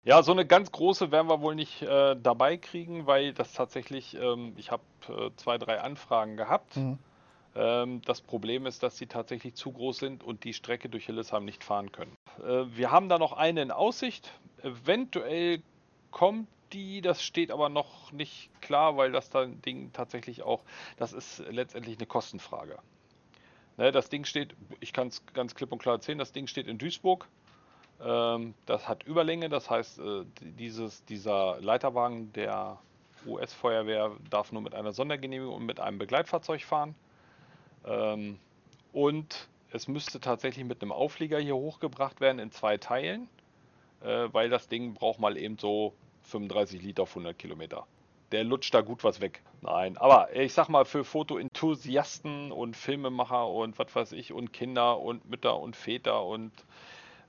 [0.07, 4.15] Ja, so eine ganz große werden wir wohl nicht äh, dabei kriegen, weil das tatsächlich,
[4.15, 6.77] ähm, ich habe äh, zwei, drei Anfragen gehabt.
[6.77, 6.97] Mhm.
[7.55, 11.43] Ähm, das Problem ist, dass sie tatsächlich zu groß sind und die Strecke durch Hillesheim
[11.45, 12.15] nicht fahren können.
[12.41, 14.31] Äh, wir haben da noch eine in Aussicht.
[14.63, 15.61] Eventuell
[16.11, 20.63] kommt die, das steht aber noch nicht klar, weil das dann Ding tatsächlich auch,
[20.97, 22.77] das ist letztendlich eine Kostenfrage.
[23.77, 26.67] Ne, das Ding steht, ich kann es ganz klipp und klar erzählen, das Ding steht
[26.67, 27.27] in Duisburg.
[28.03, 32.79] Ähm, das hat Überlänge, das heißt, äh, dieses, dieser Leiterwagen der
[33.25, 36.95] US-Feuerwehr darf nur mit einer Sondergenehmigung und mit einem Begleitfahrzeug fahren.
[37.85, 38.39] Ähm,
[38.93, 43.29] und es müsste tatsächlich mit einem Auflieger hier hochgebracht werden in zwei Teilen,
[44.01, 45.93] äh, weil das Ding braucht mal eben so
[46.29, 47.85] 35 Liter auf 100 Kilometer.
[48.31, 49.41] Der lutscht da gut was weg.
[49.61, 54.99] Nein, aber ich sag mal, für Fotoenthusiasten und Filmemacher und was weiß ich und Kinder
[54.99, 56.51] und Mütter und Väter und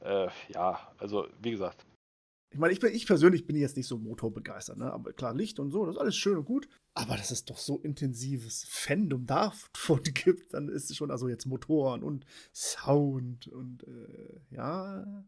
[0.01, 1.87] äh, ja, also wie gesagt,
[2.53, 4.93] Ich meine, ich, ich persönlich bin jetzt nicht so motorbegeistert, ne?
[4.93, 6.69] aber klar, Licht und so, das ist alles schön und gut.
[6.95, 11.47] Aber dass es doch so intensives Fandom davon gibt, dann ist es schon, also jetzt
[11.47, 15.25] Motoren und Sound und äh, ja.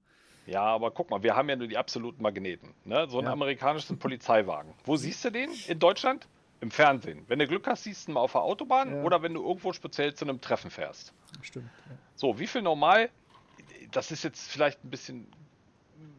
[0.46, 2.74] Ja, aber guck mal, wir haben ja nur die absoluten Magneten.
[2.84, 3.06] Ne?
[3.08, 3.32] So einen Ja.
[3.32, 4.74] amerikanischen Polizeiwagen.
[4.84, 6.26] Wo siehst du den in Deutschland?
[6.60, 7.24] Im Fernsehen.
[7.28, 9.02] Wenn du Glück hast, siehst du ihn mal auf der Autobahn Ja.
[9.02, 11.12] oder wenn du irgendwo speziell zu einem Treffen fährst.
[11.40, 11.70] Stimmt.
[11.88, 11.96] Ja.
[12.14, 13.10] So, wie viel normal,
[13.90, 15.26] das ist jetzt vielleicht ein bisschen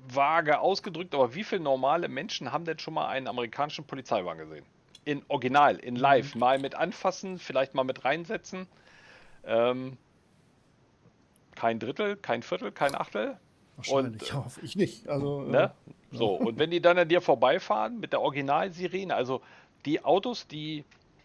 [0.08, 4.66] vage ausgedrückt, aber wie viele normale Menschen haben denn schon mal einen amerikanischen Polizeiwagen gesehen?
[5.06, 8.68] In Original, in Live, mal mit anfassen, vielleicht mal mit reinsetzen.
[9.46, 9.98] Ähm,
[11.56, 13.38] kein Drittel, kein Viertel, kein Achtel.
[13.78, 15.08] Wahrscheinlich, Und, ja, ich nicht.
[15.08, 15.72] Also, Ne?
[16.12, 19.42] äh, So, und wenn die dann an dir vorbeifahren mit der Original-Sirene, also
[19.86, 20.84] die Autos, die,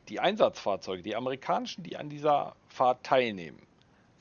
[0.08, 3.58] die Einsatzfahrzeuge, die amerikanischen, die an dieser Fahrt teilnehmen,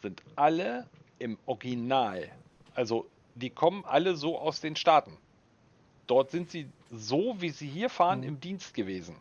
[0.02, 0.86] sind alle
[1.20, 2.30] im Original.
[2.76, 5.18] Also die kommen alle so aus den Staaten.
[6.08, 9.16] Dort sind sie so, wie sie hier fahren, im Dienst gewesen.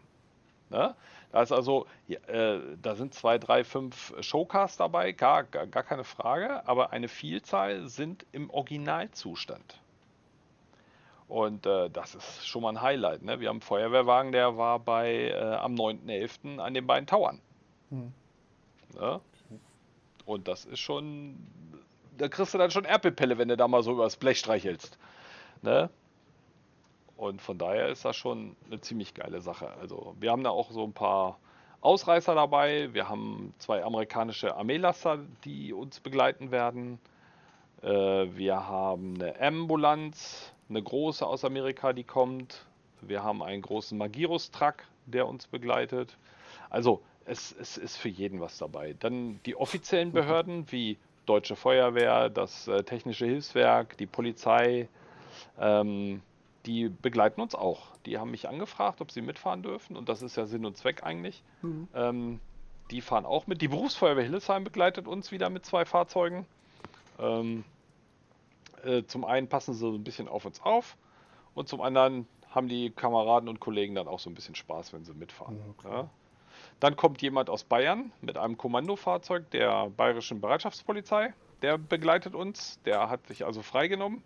[0.71, 0.95] Ne?
[1.37, 6.03] Da ist also, äh, da sind zwei, drei, fünf Showcars dabei, gar, gar, gar keine
[6.03, 9.79] Frage, aber eine Vielzahl sind im Originalzustand.
[11.29, 13.21] Und äh, das ist schon mal ein Highlight.
[13.21, 13.39] Ne?
[13.39, 16.59] Wir haben einen Feuerwehrwagen, der war bei äh, am 9.11.
[16.59, 17.43] an den beiden Tauern.
[17.91, 18.15] Hm.
[18.99, 19.21] Ne?
[20.25, 21.37] Und das ist schon,
[22.17, 24.97] da kriegst du dann schon Erpelpelle, wenn du da mal so übers Blech streichelst.
[25.61, 25.91] Ne?
[27.17, 29.71] Und von daher ist das schon eine ziemlich geile Sache.
[29.81, 31.39] Also wir haben da auch so ein paar
[31.81, 32.93] Ausreißer dabei.
[32.93, 36.99] Wir haben zwei amerikanische Armeelaster, die uns begleiten werden.
[37.83, 42.67] Äh, wir haben eine Ambulanz, eine große aus Amerika, die kommt.
[43.01, 46.17] Wir haben einen großen Magirus-Truck, der uns begleitet.
[46.71, 48.95] Also es, es ist für jeden was dabei.
[48.99, 54.89] Dann die offiziellen Behörden wie Deutsche Feuerwehr, das äh, Technische Hilfswerk, die Polizei,
[55.59, 56.23] ähm,
[56.67, 57.89] die begleiten uns auch.
[58.07, 61.03] Die haben mich angefragt, ob sie mitfahren dürfen und das ist ja Sinn und Zweck
[61.05, 61.43] eigentlich.
[61.63, 61.89] Mhm.
[61.95, 62.41] Ähm,
[62.91, 63.63] die fahren auch mit.
[63.63, 66.47] Die Berufsfeuerwehr Hillesheim begleitet uns wieder mit zwei Fahrzeugen.
[67.19, 67.65] Ähm,
[68.85, 70.97] äh, zum einen passen sie so ein bisschen auf uns auf
[71.55, 75.05] und zum anderen haben die Kameraden und Kollegen dann auch so ein bisschen Spaß, wenn
[75.05, 75.59] sie mitfahren.
[75.85, 76.09] Ja.
[76.81, 81.33] Dann kommt jemand aus Bayern mit einem Kommandofahrzeug der Bayerischen Bereitschaftspolizei.
[81.63, 82.81] Der begleitet uns.
[82.85, 84.23] Der hat sich also freigenommen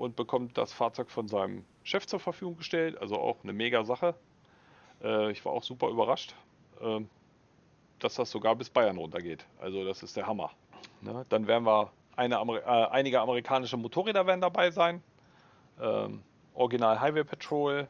[0.00, 2.96] und bekommt das Fahrzeug von seinem Chef zur Verfügung gestellt.
[2.98, 4.14] Also auch eine mega Sache.
[5.02, 6.34] Äh, ich war auch super überrascht,
[6.80, 7.00] äh,
[7.98, 9.44] dass das sogar bis Bayern runtergeht.
[9.60, 10.52] Also das ist der Hammer.
[11.02, 11.26] Ne?
[11.28, 15.02] Dann werden wir Amer äh, einige amerikanische Motorräder werden dabei sein.
[15.78, 16.22] Ähm,
[16.54, 17.86] Original Highway Patrol,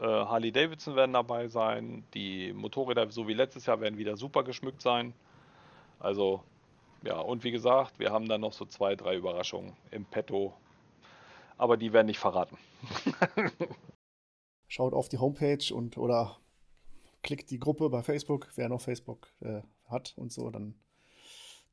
[0.00, 2.04] äh, Harley Davidson werden dabei sein.
[2.14, 5.14] Die Motorräder, so wie letztes Jahr, werden wieder super geschmückt sein.
[5.98, 6.44] Also,
[7.02, 10.54] ja, und wie gesagt, wir haben dann noch so zwei, drei Überraschungen im Petto.
[11.60, 12.56] Aber die werden nicht verraten.
[14.66, 16.38] Schaut auf die Homepage und oder
[17.22, 20.74] klickt die Gruppe bei Facebook, wer noch Facebook äh, hat und so, dann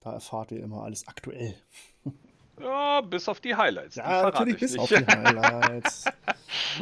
[0.01, 1.55] da erfahrt ihr immer alles aktuell.
[2.59, 3.93] Ja, bis auf die Highlights.
[3.93, 4.81] die Ja, verrate natürlich ich bis nicht.
[4.81, 6.05] auf die Highlights.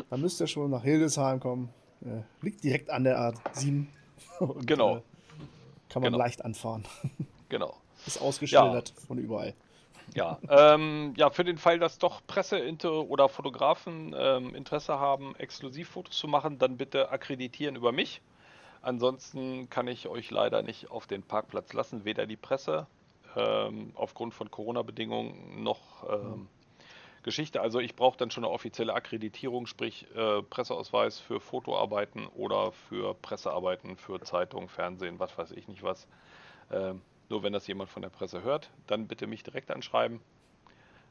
[0.09, 1.67] da müsst ihr schon nach Hildesheim kommen.
[2.01, 3.85] Äh, liegt direkt an der A7.
[4.39, 4.95] Und, Genau.
[4.99, 5.01] Äh,
[5.89, 6.17] kann man Genau.
[6.23, 6.85] leicht anfahren.
[7.49, 7.75] Genau.
[8.07, 9.53] Ist ausgeschildert von überall.
[10.13, 16.17] Ja, ähm, ja, für den Fall, dass doch Presse oder Fotografen ähm, Interesse haben, Exklusivfotos
[16.17, 18.21] zu machen, dann bitte akkreditieren über mich.
[18.81, 22.87] Ansonsten kann ich euch leider nicht auf den Parkplatz lassen, weder die Presse
[23.35, 26.47] ähm, aufgrund von Corona-Bedingungen noch ähm,
[27.23, 27.59] Geschichte.
[27.61, 33.15] Also ich brauche dann schon eine offizielle Akkreditierung, sprich äh, Presseausweis für Fotoarbeiten oder für
[33.15, 36.07] Pressearbeiten für Zeitung, Fernsehen, was weiß ich nicht was.
[36.71, 40.19] Ähm, nur wenn das jemand von der Presse hört, dann bitte mich direkt anschreiben.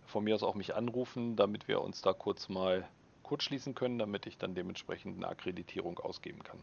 [0.06, 2.88] Von mir aus auch mich anrufen, damit wir uns da kurz mal
[3.22, 6.62] kurz schließen können, damit ich dann dementsprechend eine Akkreditierung ausgeben kann.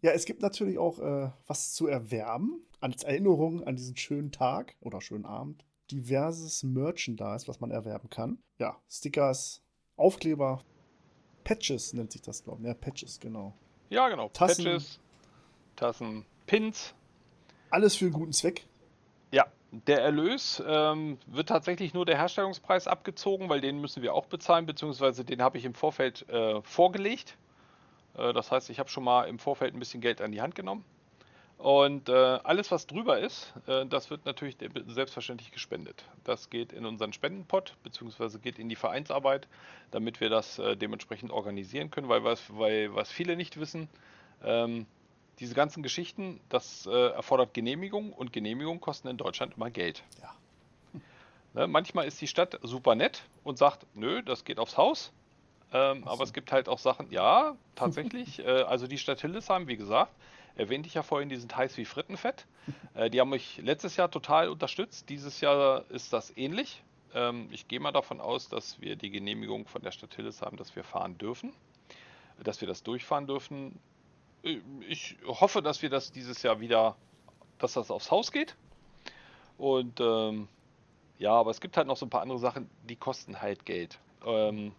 [0.00, 4.76] Ja, es gibt natürlich auch äh, was zu erwerben als Erinnerung an diesen schönen Tag
[4.80, 5.64] oder schönen Abend.
[5.90, 8.38] Diverses Merchandise, was man erwerben kann.
[8.58, 9.62] Ja, Stickers,
[9.96, 10.62] Aufkleber,
[11.42, 12.68] Patches nennt sich das, glaube ich.
[12.68, 13.54] Ja, Patches, genau.
[13.88, 14.28] Ja, genau.
[14.28, 14.64] Tassen.
[14.64, 15.00] Patches,
[15.76, 16.94] Tassen, Pins.
[17.70, 18.64] Alles für einen guten Zweck.
[19.30, 24.26] Ja, der Erlös ähm, wird tatsächlich nur der Herstellungspreis abgezogen, weil den müssen wir auch
[24.26, 27.36] bezahlen, beziehungsweise den habe ich im Vorfeld äh, vorgelegt.
[28.16, 30.54] Äh, das heißt, ich habe schon mal im Vorfeld ein bisschen Geld an die Hand
[30.54, 30.84] genommen.
[31.58, 36.04] Und äh, alles, was drüber ist, äh, das wird natürlich selbstverständlich gespendet.
[36.22, 39.48] Das geht in unseren Spendenpot, beziehungsweise geht in die Vereinsarbeit,
[39.90, 43.88] damit wir das äh, dementsprechend organisieren können, weil was, weil, was viele nicht wissen,
[44.44, 44.86] ähm,
[45.40, 50.02] diese ganzen Geschichten, das äh, erfordert Genehmigung und Genehmigungen kosten in Deutschland immer Geld.
[50.20, 50.34] Ja.
[51.54, 55.12] Ne, manchmal ist die Stadt super nett und sagt, nö, das geht aufs Haus.
[55.72, 58.38] Ähm, aber es gibt halt auch Sachen, ja, tatsächlich.
[58.44, 60.12] äh, also die Stadt Hildesheim, wie gesagt,
[60.56, 62.46] erwähnte ich ja vorhin, die sind heiß wie Frittenfett.
[62.94, 65.08] Äh, die haben mich letztes Jahr total unterstützt.
[65.08, 66.82] Dieses Jahr ist das ähnlich.
[67.14, 70.76] Ähm, ich gehe mal davon aus, dass wir die Genehmigung von der Stadt Hildesheim, dass
[70.76, 71.54] wir fahren dürfen,
[72.44, 73.78] dass wir das durchfahren dürfen.
[74.42, 76.96] Äh, Ich hoffe, dass wir das dieses Jahr wieder,
[77.58, 78.56] dass das aufs Haus geht.
[79.56, 80.48] Und ähm,
[81.18, 83.98] ja, aber es gibt halt noch so ein paar andere Sachen, die kosten halt Geld.
[84.24, 84.72] Ähm,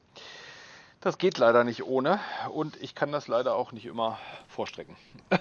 [1.02, 2.19] das geht leider nicht ohne
[2.52, 4.95] und ich kann das leider auch nicht immer vorstrecken.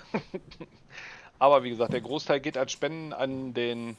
[1.38, 3.96] aber wie gesagt, der Großteil geht als Spenden an den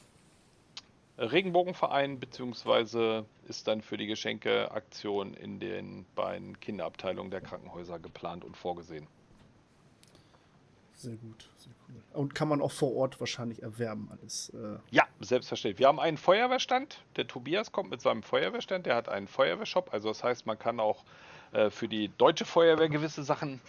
[1.17, 8.55] Regenbogenverein beziehungsweise ist dann für die Geschenkeaktion in den beiden Kinderabteilungen der Krankenhäuser geplant und
[8.55, 9.07] vorgesehen.
[10.99, 11.95] Sehr gut, sehr cool.
[12.11, 14.49] Und kann man auch vor Ort wahrscheinlich erwerben alles.
[14.49, 15.79] Äh, Ja, selbstverständlich.
[15.79, 17.01] Wir haben einen Feuerwehrstand.
[17.15, 18.85] Der Tobias kommt mit seinem Feuerwehrstand.
[18.85, 19.93] Der hat einen Feuerwehrshop.
[19.93, 21.05] Also das heißt, man kann auch
[21.53, 23.61] äh, für die deutsche Feuerwehr gewisse Sachen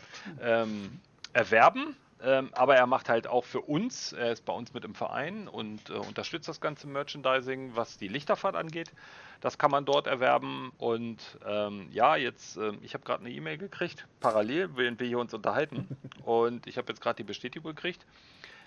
[0.43, 0.99] ähm,
[1.33, 1.97] erwerben.
[2.23, 5.49] Ähm, aber er macht halt auch für uns, er ist bei uns mit im Verein
[5.49, 8.93] und äh, unterstützt das ganze Merchandising, was die Lichterfahrt angeht.
[9.41, 10.71] Das kann man dort erwerben.
[10.77, 15.19] Und ähm, ja, jetzt, ähm, ich habe gerade eine E-Mail gekriegt, parallel, während wir hier
[15.19, 15.97] uns unterhalten.
[16.25, 18.05] Und ich habe jetzt gerade die Bestätigung gekriegt.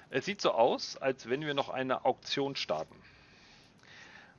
[0.09, 2.95] Es sieht so aus, als wenn wir noch eine Auktion starten.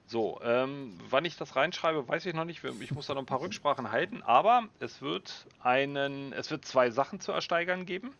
[0.06, 2.62] So, ähm, wann ich das reinschreibe, weiß ich noch nicht.
[2.80, 4.22] Ich muss da noch ein paar Rücksprachen halten.
[4.22, 8.12] Aber es wird einen, es wird zwei Sachen zu ersteigern geben.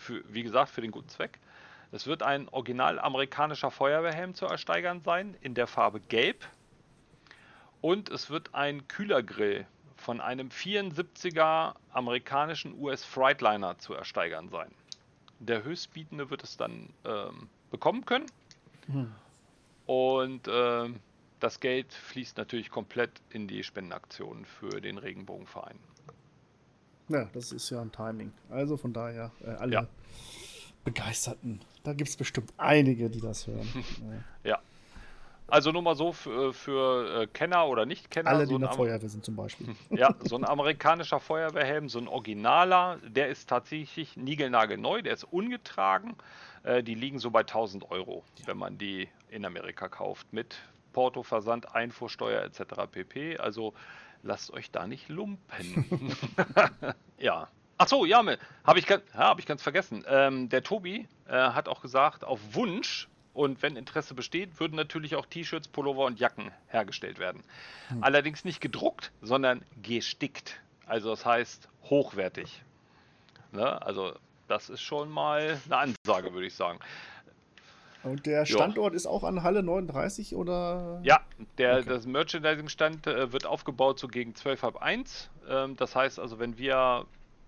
[0.00, 1.38] Für, wie gesagt, für den guten Zweck.
[1.92, 6.46] Es wird ein original amerikanischer Feuerwehrhelm zu ersteigern sein, in der Farbe Gelb.
[7.82, 14.70] Und es wird ein Kühlergrill von einem 74er amerikanischen US Freightliner zu ersteigern sein.
[15.38, 18.26] Der Höchstbietende wird es dann ähm, bekommen können.
[19.86, 21.00] Und ähm,
[21.40, 25.78] das Geld fließt natürlich komplett in die Spendenaktion für den Regenbogenverein.
[27.10, 28.32] Ja, das ist ja ein Timing.
[28.48, 29.86] Also von daher, äh, alle Ja.
[30.84, 31.60] Begeisterten.
[31.82, 33.68] Da gibt es bestimmt einige, die das hören.
[34.44, 34.58] äh, Ja.
[35.46, 38.30] Also nur mal so für, für äh, Kenner oder Nicht-Kenner.
[38.30, 39.66] alle, so die in der Feuerwehr sind zum Beispiel.
[39.90, 46.14] Ja, so ein amerikanischer Feuerwehrhelm, so ein Originaler, der ist tatsächlich niegelnagelneu, der ist ungetragen.
[46.62, 50.56] Äh, die liegen so bei 1000 Euro, wenn man die in Amerika kauft, mit
[50.92, 52.62] Porto, Versand, Einfuhrsteuer etc.
[52.90, 53.38] pp.
[53.38, 53.74] Also
[54.22, 56.16] lasst euch da nicht lumpen.
[57.18, 57.48] ja.
[57.78, 58.22] Ach so, ja,
[58.64, 60.04] habe ich, ganz- ja, hab ich ganz vergessen.
[60.06, 65.16] Ähm, der Tobi äh, hat auch gesagt, auf Wunsch und wenn Interesse besteht, würden natürlich
[65.16, 67.42] auch T-Shirts, Pullover und Jacken hergestellt werden.
[68.02, 70.60] Allerdings nicht gedruckt, sondern gestickt.
[70.84, 72.62] Also das heißt hochwertig.
[73.52, 73.80] Ne?
[73.80, 74.14] Also
[74.48, 76.80] das ist schon mal eine Ansage, würde ich sagen.
[78.02, 81.00] Und der Standort ist auch an Halle 39 oder?
[81.02, 81.20] Ja,
[81.58, 81.88] der, Okay.
[81.88, 85.30] das Merchandising-Stand äh, wird aufgebaut so gegen 12 halb 1.
[85.48, 87.04] Ähm, das heißt also, wenn wir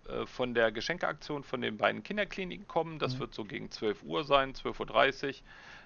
[0.08, 4.24] äh, von der Geschenkeaktion von den beiden Kinderkliniken kommen, das wird so gegen 12 Uhr
[4.24, 5.40] sein, 12.30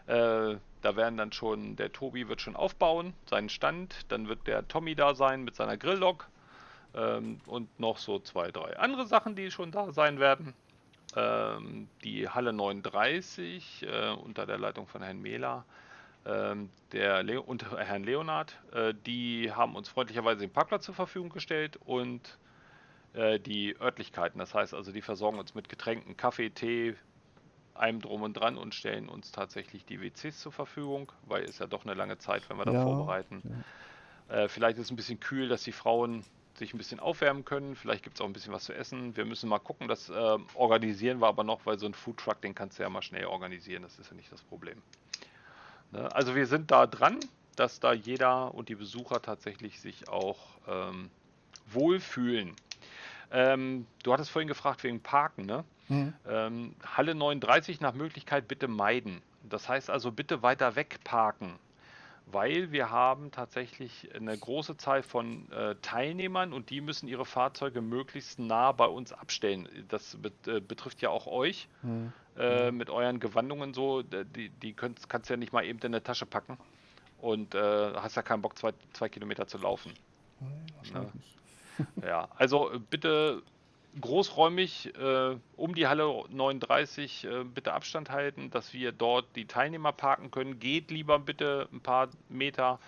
[0.09, 0.15] Uhr.
[0.15, 4.07] Äh, da werden dann schon, der Tobi wird schon aufbauen, seinen Stand.
[4.09, 6.29] Dann wird der Tommy da sein mit seiner Grilllok.
[6.95, 10.55] Ähm, und noch so zwei, drei andere Sachen, die schon da sein werden.
[11.17, 15.67] Ähm, die Halle 39 äh, unter der Leitung von Herrn Mehler
[16.27, 21.31] ähm, der Le und Herrn Leonard, äh, die haben uns freundlicherweise den Parkplatz zur Verfügung
[21.31, 22.39] gestellt und
[23.15, 24.39] äh, die Örtlichkeiten.
[24.39, 26.97] Das heißt also, die versorgen uns mit Getränken, Kaffee, Tee,
[27.75, 31.67] allem drum und dran und stellen uns tatsächlich die WCs zur Verfügung, weil es ja
[31.67, 33.45] doch eine lange Zeit, wenn wir Ja, vorbereiten.
[34.29, 36.25] Äh, vielleicht ist es ein bisschen kühl, dass die Frauen
[36.59, 37.77] sich ein bisschen aufwärmen können.
[37.77, 39.17] Vielleicht gibt es auch ein bisschen was zu essen.
[39.17, 39.89] Wir müssen mal gucken.
[39.89, 43.03] Das äh, organisieren wir aber noch, weil so ein Foodtruck, den kannst du ja mal
[43.03, 43.83] schnell organisieren.
[43.83, 44.83] Das ist ja nicht das Problem.
[45.93, 46.15] Ne?
[46.15, 47.21] Also wir sind da dran,
[47.57, 50.39] dass da jeder und die Besucher tatsächlich sich auch
[50.69, 51.11] ähm,
[51.69, 52.55] wohlfühlen.
[53.31, 55.65] Ähm, du hattest vorhin gefragt wegen Parken, ne?
[55.89, 56.15] Mhm.
[56.29, 59.23] Ähm, Halle 39 nach Möglichkeit bitte meiden.
[59.49, 61.59] Das heißt also bitte weiter weg parken,
[62.27, 67.81] weil wir haben tatsächlich eine große Zahl von äh, Teilnehmern und die müssen ihre Fahrzeuge
[67.81, 69.69] möglichst nah bei uns abstellen.
[69.89, 72.13] Das bet äh, betrifft ja auch euch Mhm.
[72.37, 74.03] äh, mit euren Gewandungen so.
[74.03, 76.59] Die, die könnt, kannst du ja nicht mal eben in eine Tasche packen
[77.19, 79.93] und äh, hast ja keinen Bock, zwei, zwei Kilometer zu laufen.
[80.41, 81.37] Nein, wahrscheinlich nicht.
[82.05, 83.43] Ja, also äh, bitte
[84.01, 89.93] großräumig äh, um die Halle 39 äh, bitte Abstand halten, dass wir dort die Teilnehmer
[89.93, 90.59] parken können.
[90.59, 92.79] Geht lieber bitte ein paar Meter,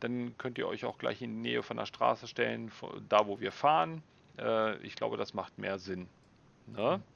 [0.00, 2.70] dann könnt ihr euch auch gleich in die Nähe von der Straße stellen,
[3.08, 4.02] da wo wir fahren.
[4.38, 6.08] Äh, ich glaube, das macht mehr Sinn.
[6.66, 7.00] Ne?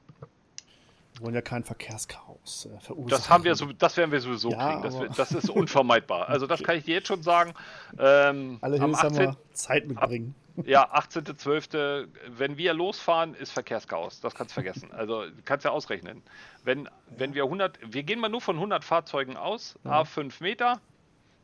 [1.21, 3.09] wollen ja kein Verkehrschaos äh, verursachen.
[3.09, 5.07] Das haben wir so, das werden wir sowieso Ja, kriegen.
[5.07, 6.29] Das, das ist unvermeidbar.
[6.29, 7.53] Also das kann ich dir jetzt schon sagen.
[7.99, 9.35] Ähm, Alle am Hildesheimer 18.
[9.53, 10.35] Zeit mitbringen.
[10.65, 14.19] Ja, 18.12., wenn wir losfahren, ist Verkehrschaos.
[14.19, 14.91] Das kannst du vergessen.
[14.91, 16.21] Also kannst ja ausrechnen.
[16.63, 20.79] Wenn, wenn wir 100, wir gehen mal nur von 100 Fahrzeugen aus, a 5 Meter,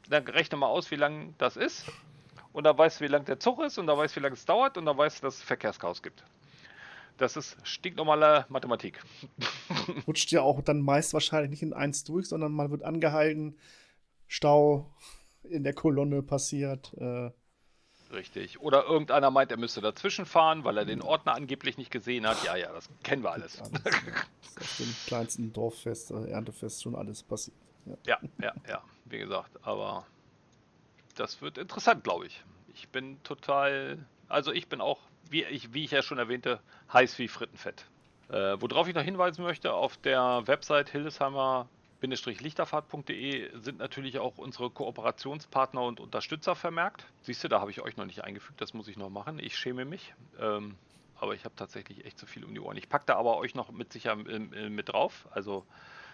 [0.10, 1.86] dann rechne mal aus, wie lang das ist.
[2.54, 4.34] Und dann weißt du, wie lang der Zug ist und dann weißt du, wie lange
[4.34, 6.24] es dauert und dann weißt du, dass es Verkehrschaos gibt.
[7.18, 9.04] Das ist stinknormale Mathematik.
[10.08, 13.58] Rutscht ja auch dann meist wahrscheinlich nicht in eins durch, sondern man wird angehalten,
[14.28, 14.94] Stau
[15.44, 16.94] in der Kolonne passiert.
[16.98, 17.32] Äh,
[18.12, 18.62] Richtig.
[18.62, 22.42] Oder irgendeiner meint, er müsste dazwischen fahren, weil er den Ordner angeblich nicht gesehen hat.
[22.44, 23.62] Ja, ja, das kennen wir alles.
[23.62, 23.74] alles.
[23.84, 27.58] ist auf dem kleinsten Dorffest, äh, Erntefest schon alles passiert.
[27.86, 27.96] Ja.
[28.06, 30.06] Ja, ja, ja, wie gesagt, aber
[31.16, 32.44] das wird interessant, glaube ich.
[32.74, 35.00] Ich bin total, also ich bin auch,
[35.32, 36.60] wie ich, wie ich ja schon erwähnte,
[36.92, 37.86] heiß wie Frittenfett.
[38.30, 45.82] Äh, worauf ich noch hinweisen möchte, auf der Website hildesheimer-lichterfahrt.de sind natürlich auch unsere Kooperationspartner
[45.82, 47.06] und Unterstützer vermerkt.
[47.22, 49.40] Siehst du, da habe ich euch noch nicht eingefügt, das muss ich noch machen.
[49.40, 50.14] Ich schäme mich.
[50.40, 50.76] Ähm,
[51.20, 52.78] aber ich habe tatsächlich echt zu viel um die Ohren.
[52.78, 55.28] Ich packe da aber euch noch mit sicher äh, mit drauf.
[55.32, 55.66] Also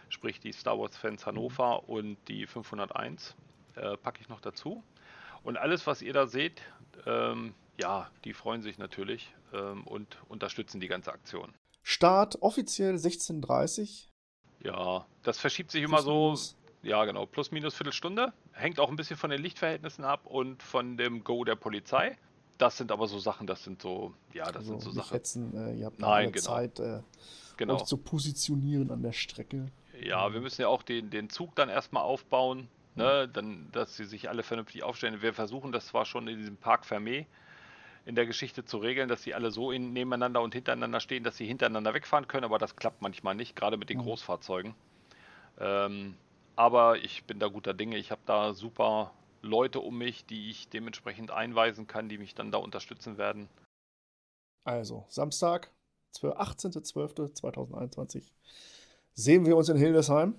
[0.09, 3.35] sprich die Star Wars Fans Hannover und die 501
[3.75, 4.83] äh, packe ich noch dazu.
[5.43, 6.61] Und alles, was ihr da seht,
[7.05, 11.53] ähm, ja, die freuen sich natürlich ähm, und unterstützen die ganze Aktion.
[11.81, 14.07] Start offiziell 16.30
[14.63, 16.37] Ja, das verschiebt sich immer so,
[16.81, 18.33] ja genau, plus minus Viertelstunde.
[18.53, 22.17] Hängt auch ein bisschen von den Lichtverhältnissen ab und von dem Go der Polizei.
[22.57, 25.13] Das sind aber so Sachen, das sind so, ja, das Also sind so Sachen.
[25.15, 26.45] hetzen, äh, ihr habt Nein, genau.
[26.45, 27.01] Zeit, äh,
[27.57, 27.75] Genau.
[27.75, 29.67] euch zu positionieren an der Strecke.
[30.01, 33.27] Ja, wir müssen ja auch den, den Zug dann erstmal aufbauen, ne?
[33.27, 35.21] dann, dass sie sich alle vernünftig aufstellen.
[35.21, 37.25] Wir versuchen das zwar schon in diesem Park Fermé
[38.05, 41.37] in der Geschichte zu regeln, dass sie alle so in, nebeneinander und hintereinander stehen, dass
[41.37, 44.03] sie hintereinander wegfahren können, aber das klappt manchmal nicht, gerade mit den Mhm.
[44.03, 44.75] Großfahrzeugen.
[45.59, 46.15] Ähm,
[46.55, 47.97] aber ich bin da guter Dinge.
[47.97, 52.51] Ich habe da super Leute um mich, die ich dementsprechend einweisen kann, die mich dann
[52.51, 53.49] da unterstützen werden.
[54.65, 55.71] Also, Samstag,
[56.11, 58.23] 12 18.12.2021
[59.13, 60.35] sehen wir uns in Hildesheim.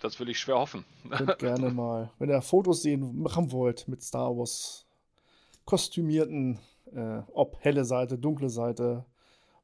[0.00, 0.84] Das will ich schwer hoffen.
[1.10, 4.86] Könnt gerne mal, wenn ihr Fotos sehen machen wollt mit Star Wars
[5.64, 6.58] kostümierten,
[6.94, 9.04] äh, ob helle Seite, dunkle Seite,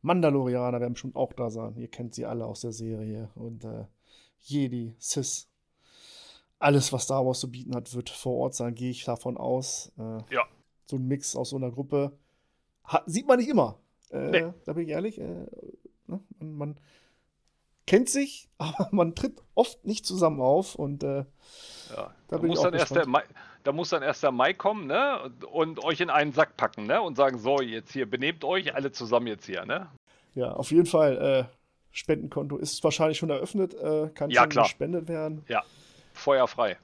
[0.03, 1.76] Mandalorianer werden bestimmt auch da sein.
[1.76, 3.28] Ihr kennt sie alle aus der Serie.
[3.34, 3.86] Und äh,
[4.40, 5.49] Jedi, Sis.
[6.59, 9.92] Alles, was Star Wars zu bieten hat, wird vor Ort sein, gehe ich davon aus.
[9.99, 10.44] Äh, Ja.
[10.86, 12.12] So ein Mix aus so einer Gruppe
[12.84, 13.78] hat, sieht man nicht immer.
[14.11, 14.53] Äh, Nee.
[14.64, 15.18] Da bin ich ehrlich.
[15.20, 15.47] Äh,
[16.07, 16.20] ne?
[16.38, 16.80] man, man
[17.86, 20.76] kennt sich, aber man tritt oft nicht zusammen auf.
[20.76, 21.24] Und äh,
[21.90, 23.26] Ja, Da bin ich muss auch dann erst der gespannt.
[23.67, 25.21] Da muss dann erst der Mai kommen, ne?
[25.23, 27.01] Und, und euch in einen Sack packen, ne?
[27.03, 29.91] Und sagen, so, jetzt hier, benehmt euch alle zusammen jetzt hier, ne?
[30.35, 31.49] Ja, auf jeden Fall.
[31.51, 31.57] Äh,
[31.91, 34.64] Spendenkonto ist wahrscheinlich schon eröffnet, äh, kann Ja, schon klar.
[34.64, 35.45] gespendet werden.
[35.49, 35.64] Ja,
[36.12, 36.77] feuerfrei.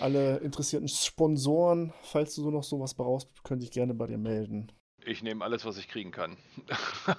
[0.00, 4.70] Alle interessierten Sponsoren, falls du so noch sowas brauchst, können sich gerne bei dir melden.
[5.04, 6.36] Ich nehme alles, was ich kriegen kann.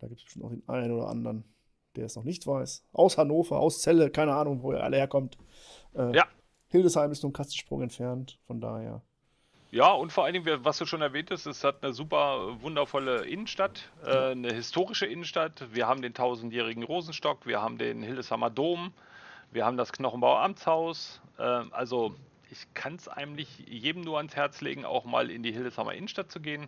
[0.00, 1.44] Da gibt es bestimmt auch den einen oder anderen,
[1.96, 2.84] der es noch nicht weiß.
[2.92, 5.38] Aus Hannover, aus Celle, keine Ahnung, wo ihr alle herkommt.
[5.94, 6.26] Äh, Ja.
[6.74, 9.00] Hildesheim ist nur ein Kastensprung entfernt, von daher.
[9.70, 13.26] Ja, und vor allen Dingen, was du schon erwähnt hast, es hat eine super wundervolle
[13.26, 15.66] Innenstadt, äh, eine historische Innenstadt.
[15.72, 18.92] Wir haben den tausendjährigen Rosenstock, wir haben den Hildesheimer Dom,
[19.52, 21.20] wir haben das Knochenbauer Amtshaus.
[21.38, 22.16] Äh, also
[22.50, 26.32] ich kann es eigentlich jedem nur ans Herz legen, auch mal in die Hildesheimer Innenstadt
[26.32, 26.66] zu gehen.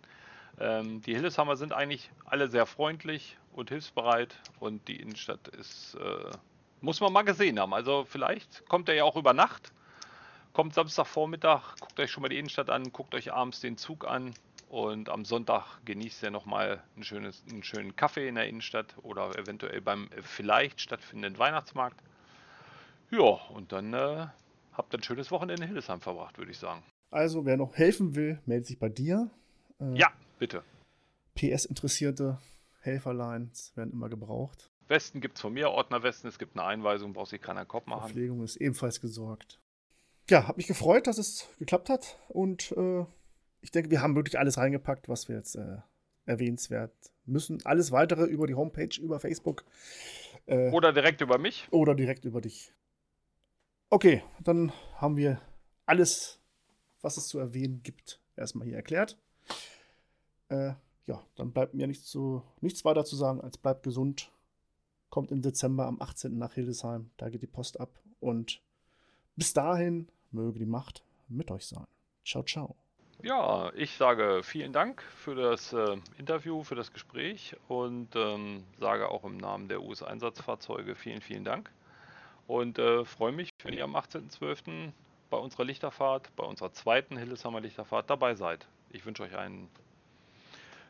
[0.61, 6.30] Ähm, die Hildesheimer sind eigentlich alle sehr freundlich und hilfsbereit und die Innenstadt ist, äh,
[6.80, 7.74] muss man mal gesehen haben.
[7.74, 9.72] Also vielleicht kommt er ja auch über Nacht.
[10.57, 14.32] Kommt Samstagvormittag, guckt euch schon mal die Innenstadt an, guckt euch abends den Zug an
[14.70, 19.38] und am Sonntag genießt ihr nochmal ein schönes, einen schönen Kaffee in der Innenstadt oder
[19.38, 22.02] eventuell beim vielleicht stattfindenden Weihnachtsmarkt.
[23.11, 24.28] Ja, und dann äh,
[24.72, 26.82] habt ihr ein schönes Wochenende in Hildesheim verbracht, würde ich sagen.
[27.11, 29.28] Also, wer noch helfen will, meldet sich bei dir.
[29.78, 30.62] Äh, Ja, bitte.
[31.34, 32.38] PS-interessierte
[32.80, 34.70] Helferlines werden immer gebraucht.
[34.88, 37.84] Westen gibt es von mir, Ordner Westen, es gibt eine Einweisung, braucht sich keiner Kopf
[37.84, 38.00] machen.
[38.04, 39.61] Verpflegung ist ebenfalls gesorgt.
[40.29, 42.18] Ja, hat mich gefreut, dass es geklappt hat.
[42.29, 43.05] Und äh,
[43.61, 45.79] ich denke, wir haben wirklich alles reingepackt, was wir jetzt äh,
[46.24, 46.93] erwähnenswert
[47.24, 47.64] müssen.
[47.64, 49.64] Alles weitere über die Homepage, über Facebook
[50.47, 51.68] äh, Oder direkt über mich.
[51.70, 52.72] oder direkt über dich.
[53.89, 55.41] Okay, dann haben wir
[55.87, 56.41] alles,
[57.03, 59.16] was es zu erwähnen gibt, erstmal hier erklärt.
[60.49, 60.72] Äh,
[61.05, 64.33] ja, dann bleibt mir nichts, zu, nichts weiter zu sagen, als bleibt gesund.
[65.09, 66.37] Kommt im Dezember am 18.
[66.37, 67.91] nach Hildesheim, da geht die Post ab.
[68.18, 68.61] Und
[69.37, 71.87] bis dahin möge die Macht mit euch sein.
[72.24, 72.77] Ciao, ciao.
[73.22, 79.09] Ja, ich sage vielen Dank für das äh, Interview, für das Gespräch und ähm, sage
[79.09, 81.70] auch im Namen der US-Einsatzfahrzeuge vielen, vielen Dank.
[82.47, 84.93] Und äh, freue mich, wenn ihr am 18.12.
[85.31, 88.66] bei unserer Lichterfahrt, bei unserer zweiten Hillesheimer Lichterfahrt dabei seid.
[88.91, 89.68] Ich wünsche euch einen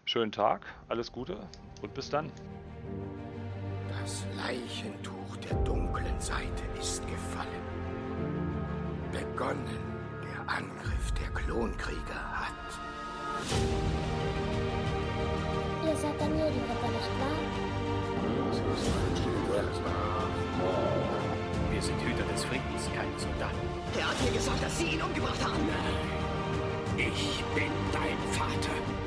[0.04, 1.38] schönen Tag, alles Gute
[1.80, 2.30] und bis dann.
[3.88, 7.85] Das Leichentuch der dunklen Seite ist gefallen.
[9.16, 9.64] Begonnen
[10.22, 12.52] der Angriff der Klonkrieger hat.
[15.86, 17.36] Ihr seid Amerika, nicht wahr?
[21.72, 23.56] Wir sind Hüter des Friedens, keine Soldaten.
[23.98, 25.66] Er hat mir gesagt, dass Sie ihn umgebracht haben.
[26.98, 29.05] Ich bin dein Vater.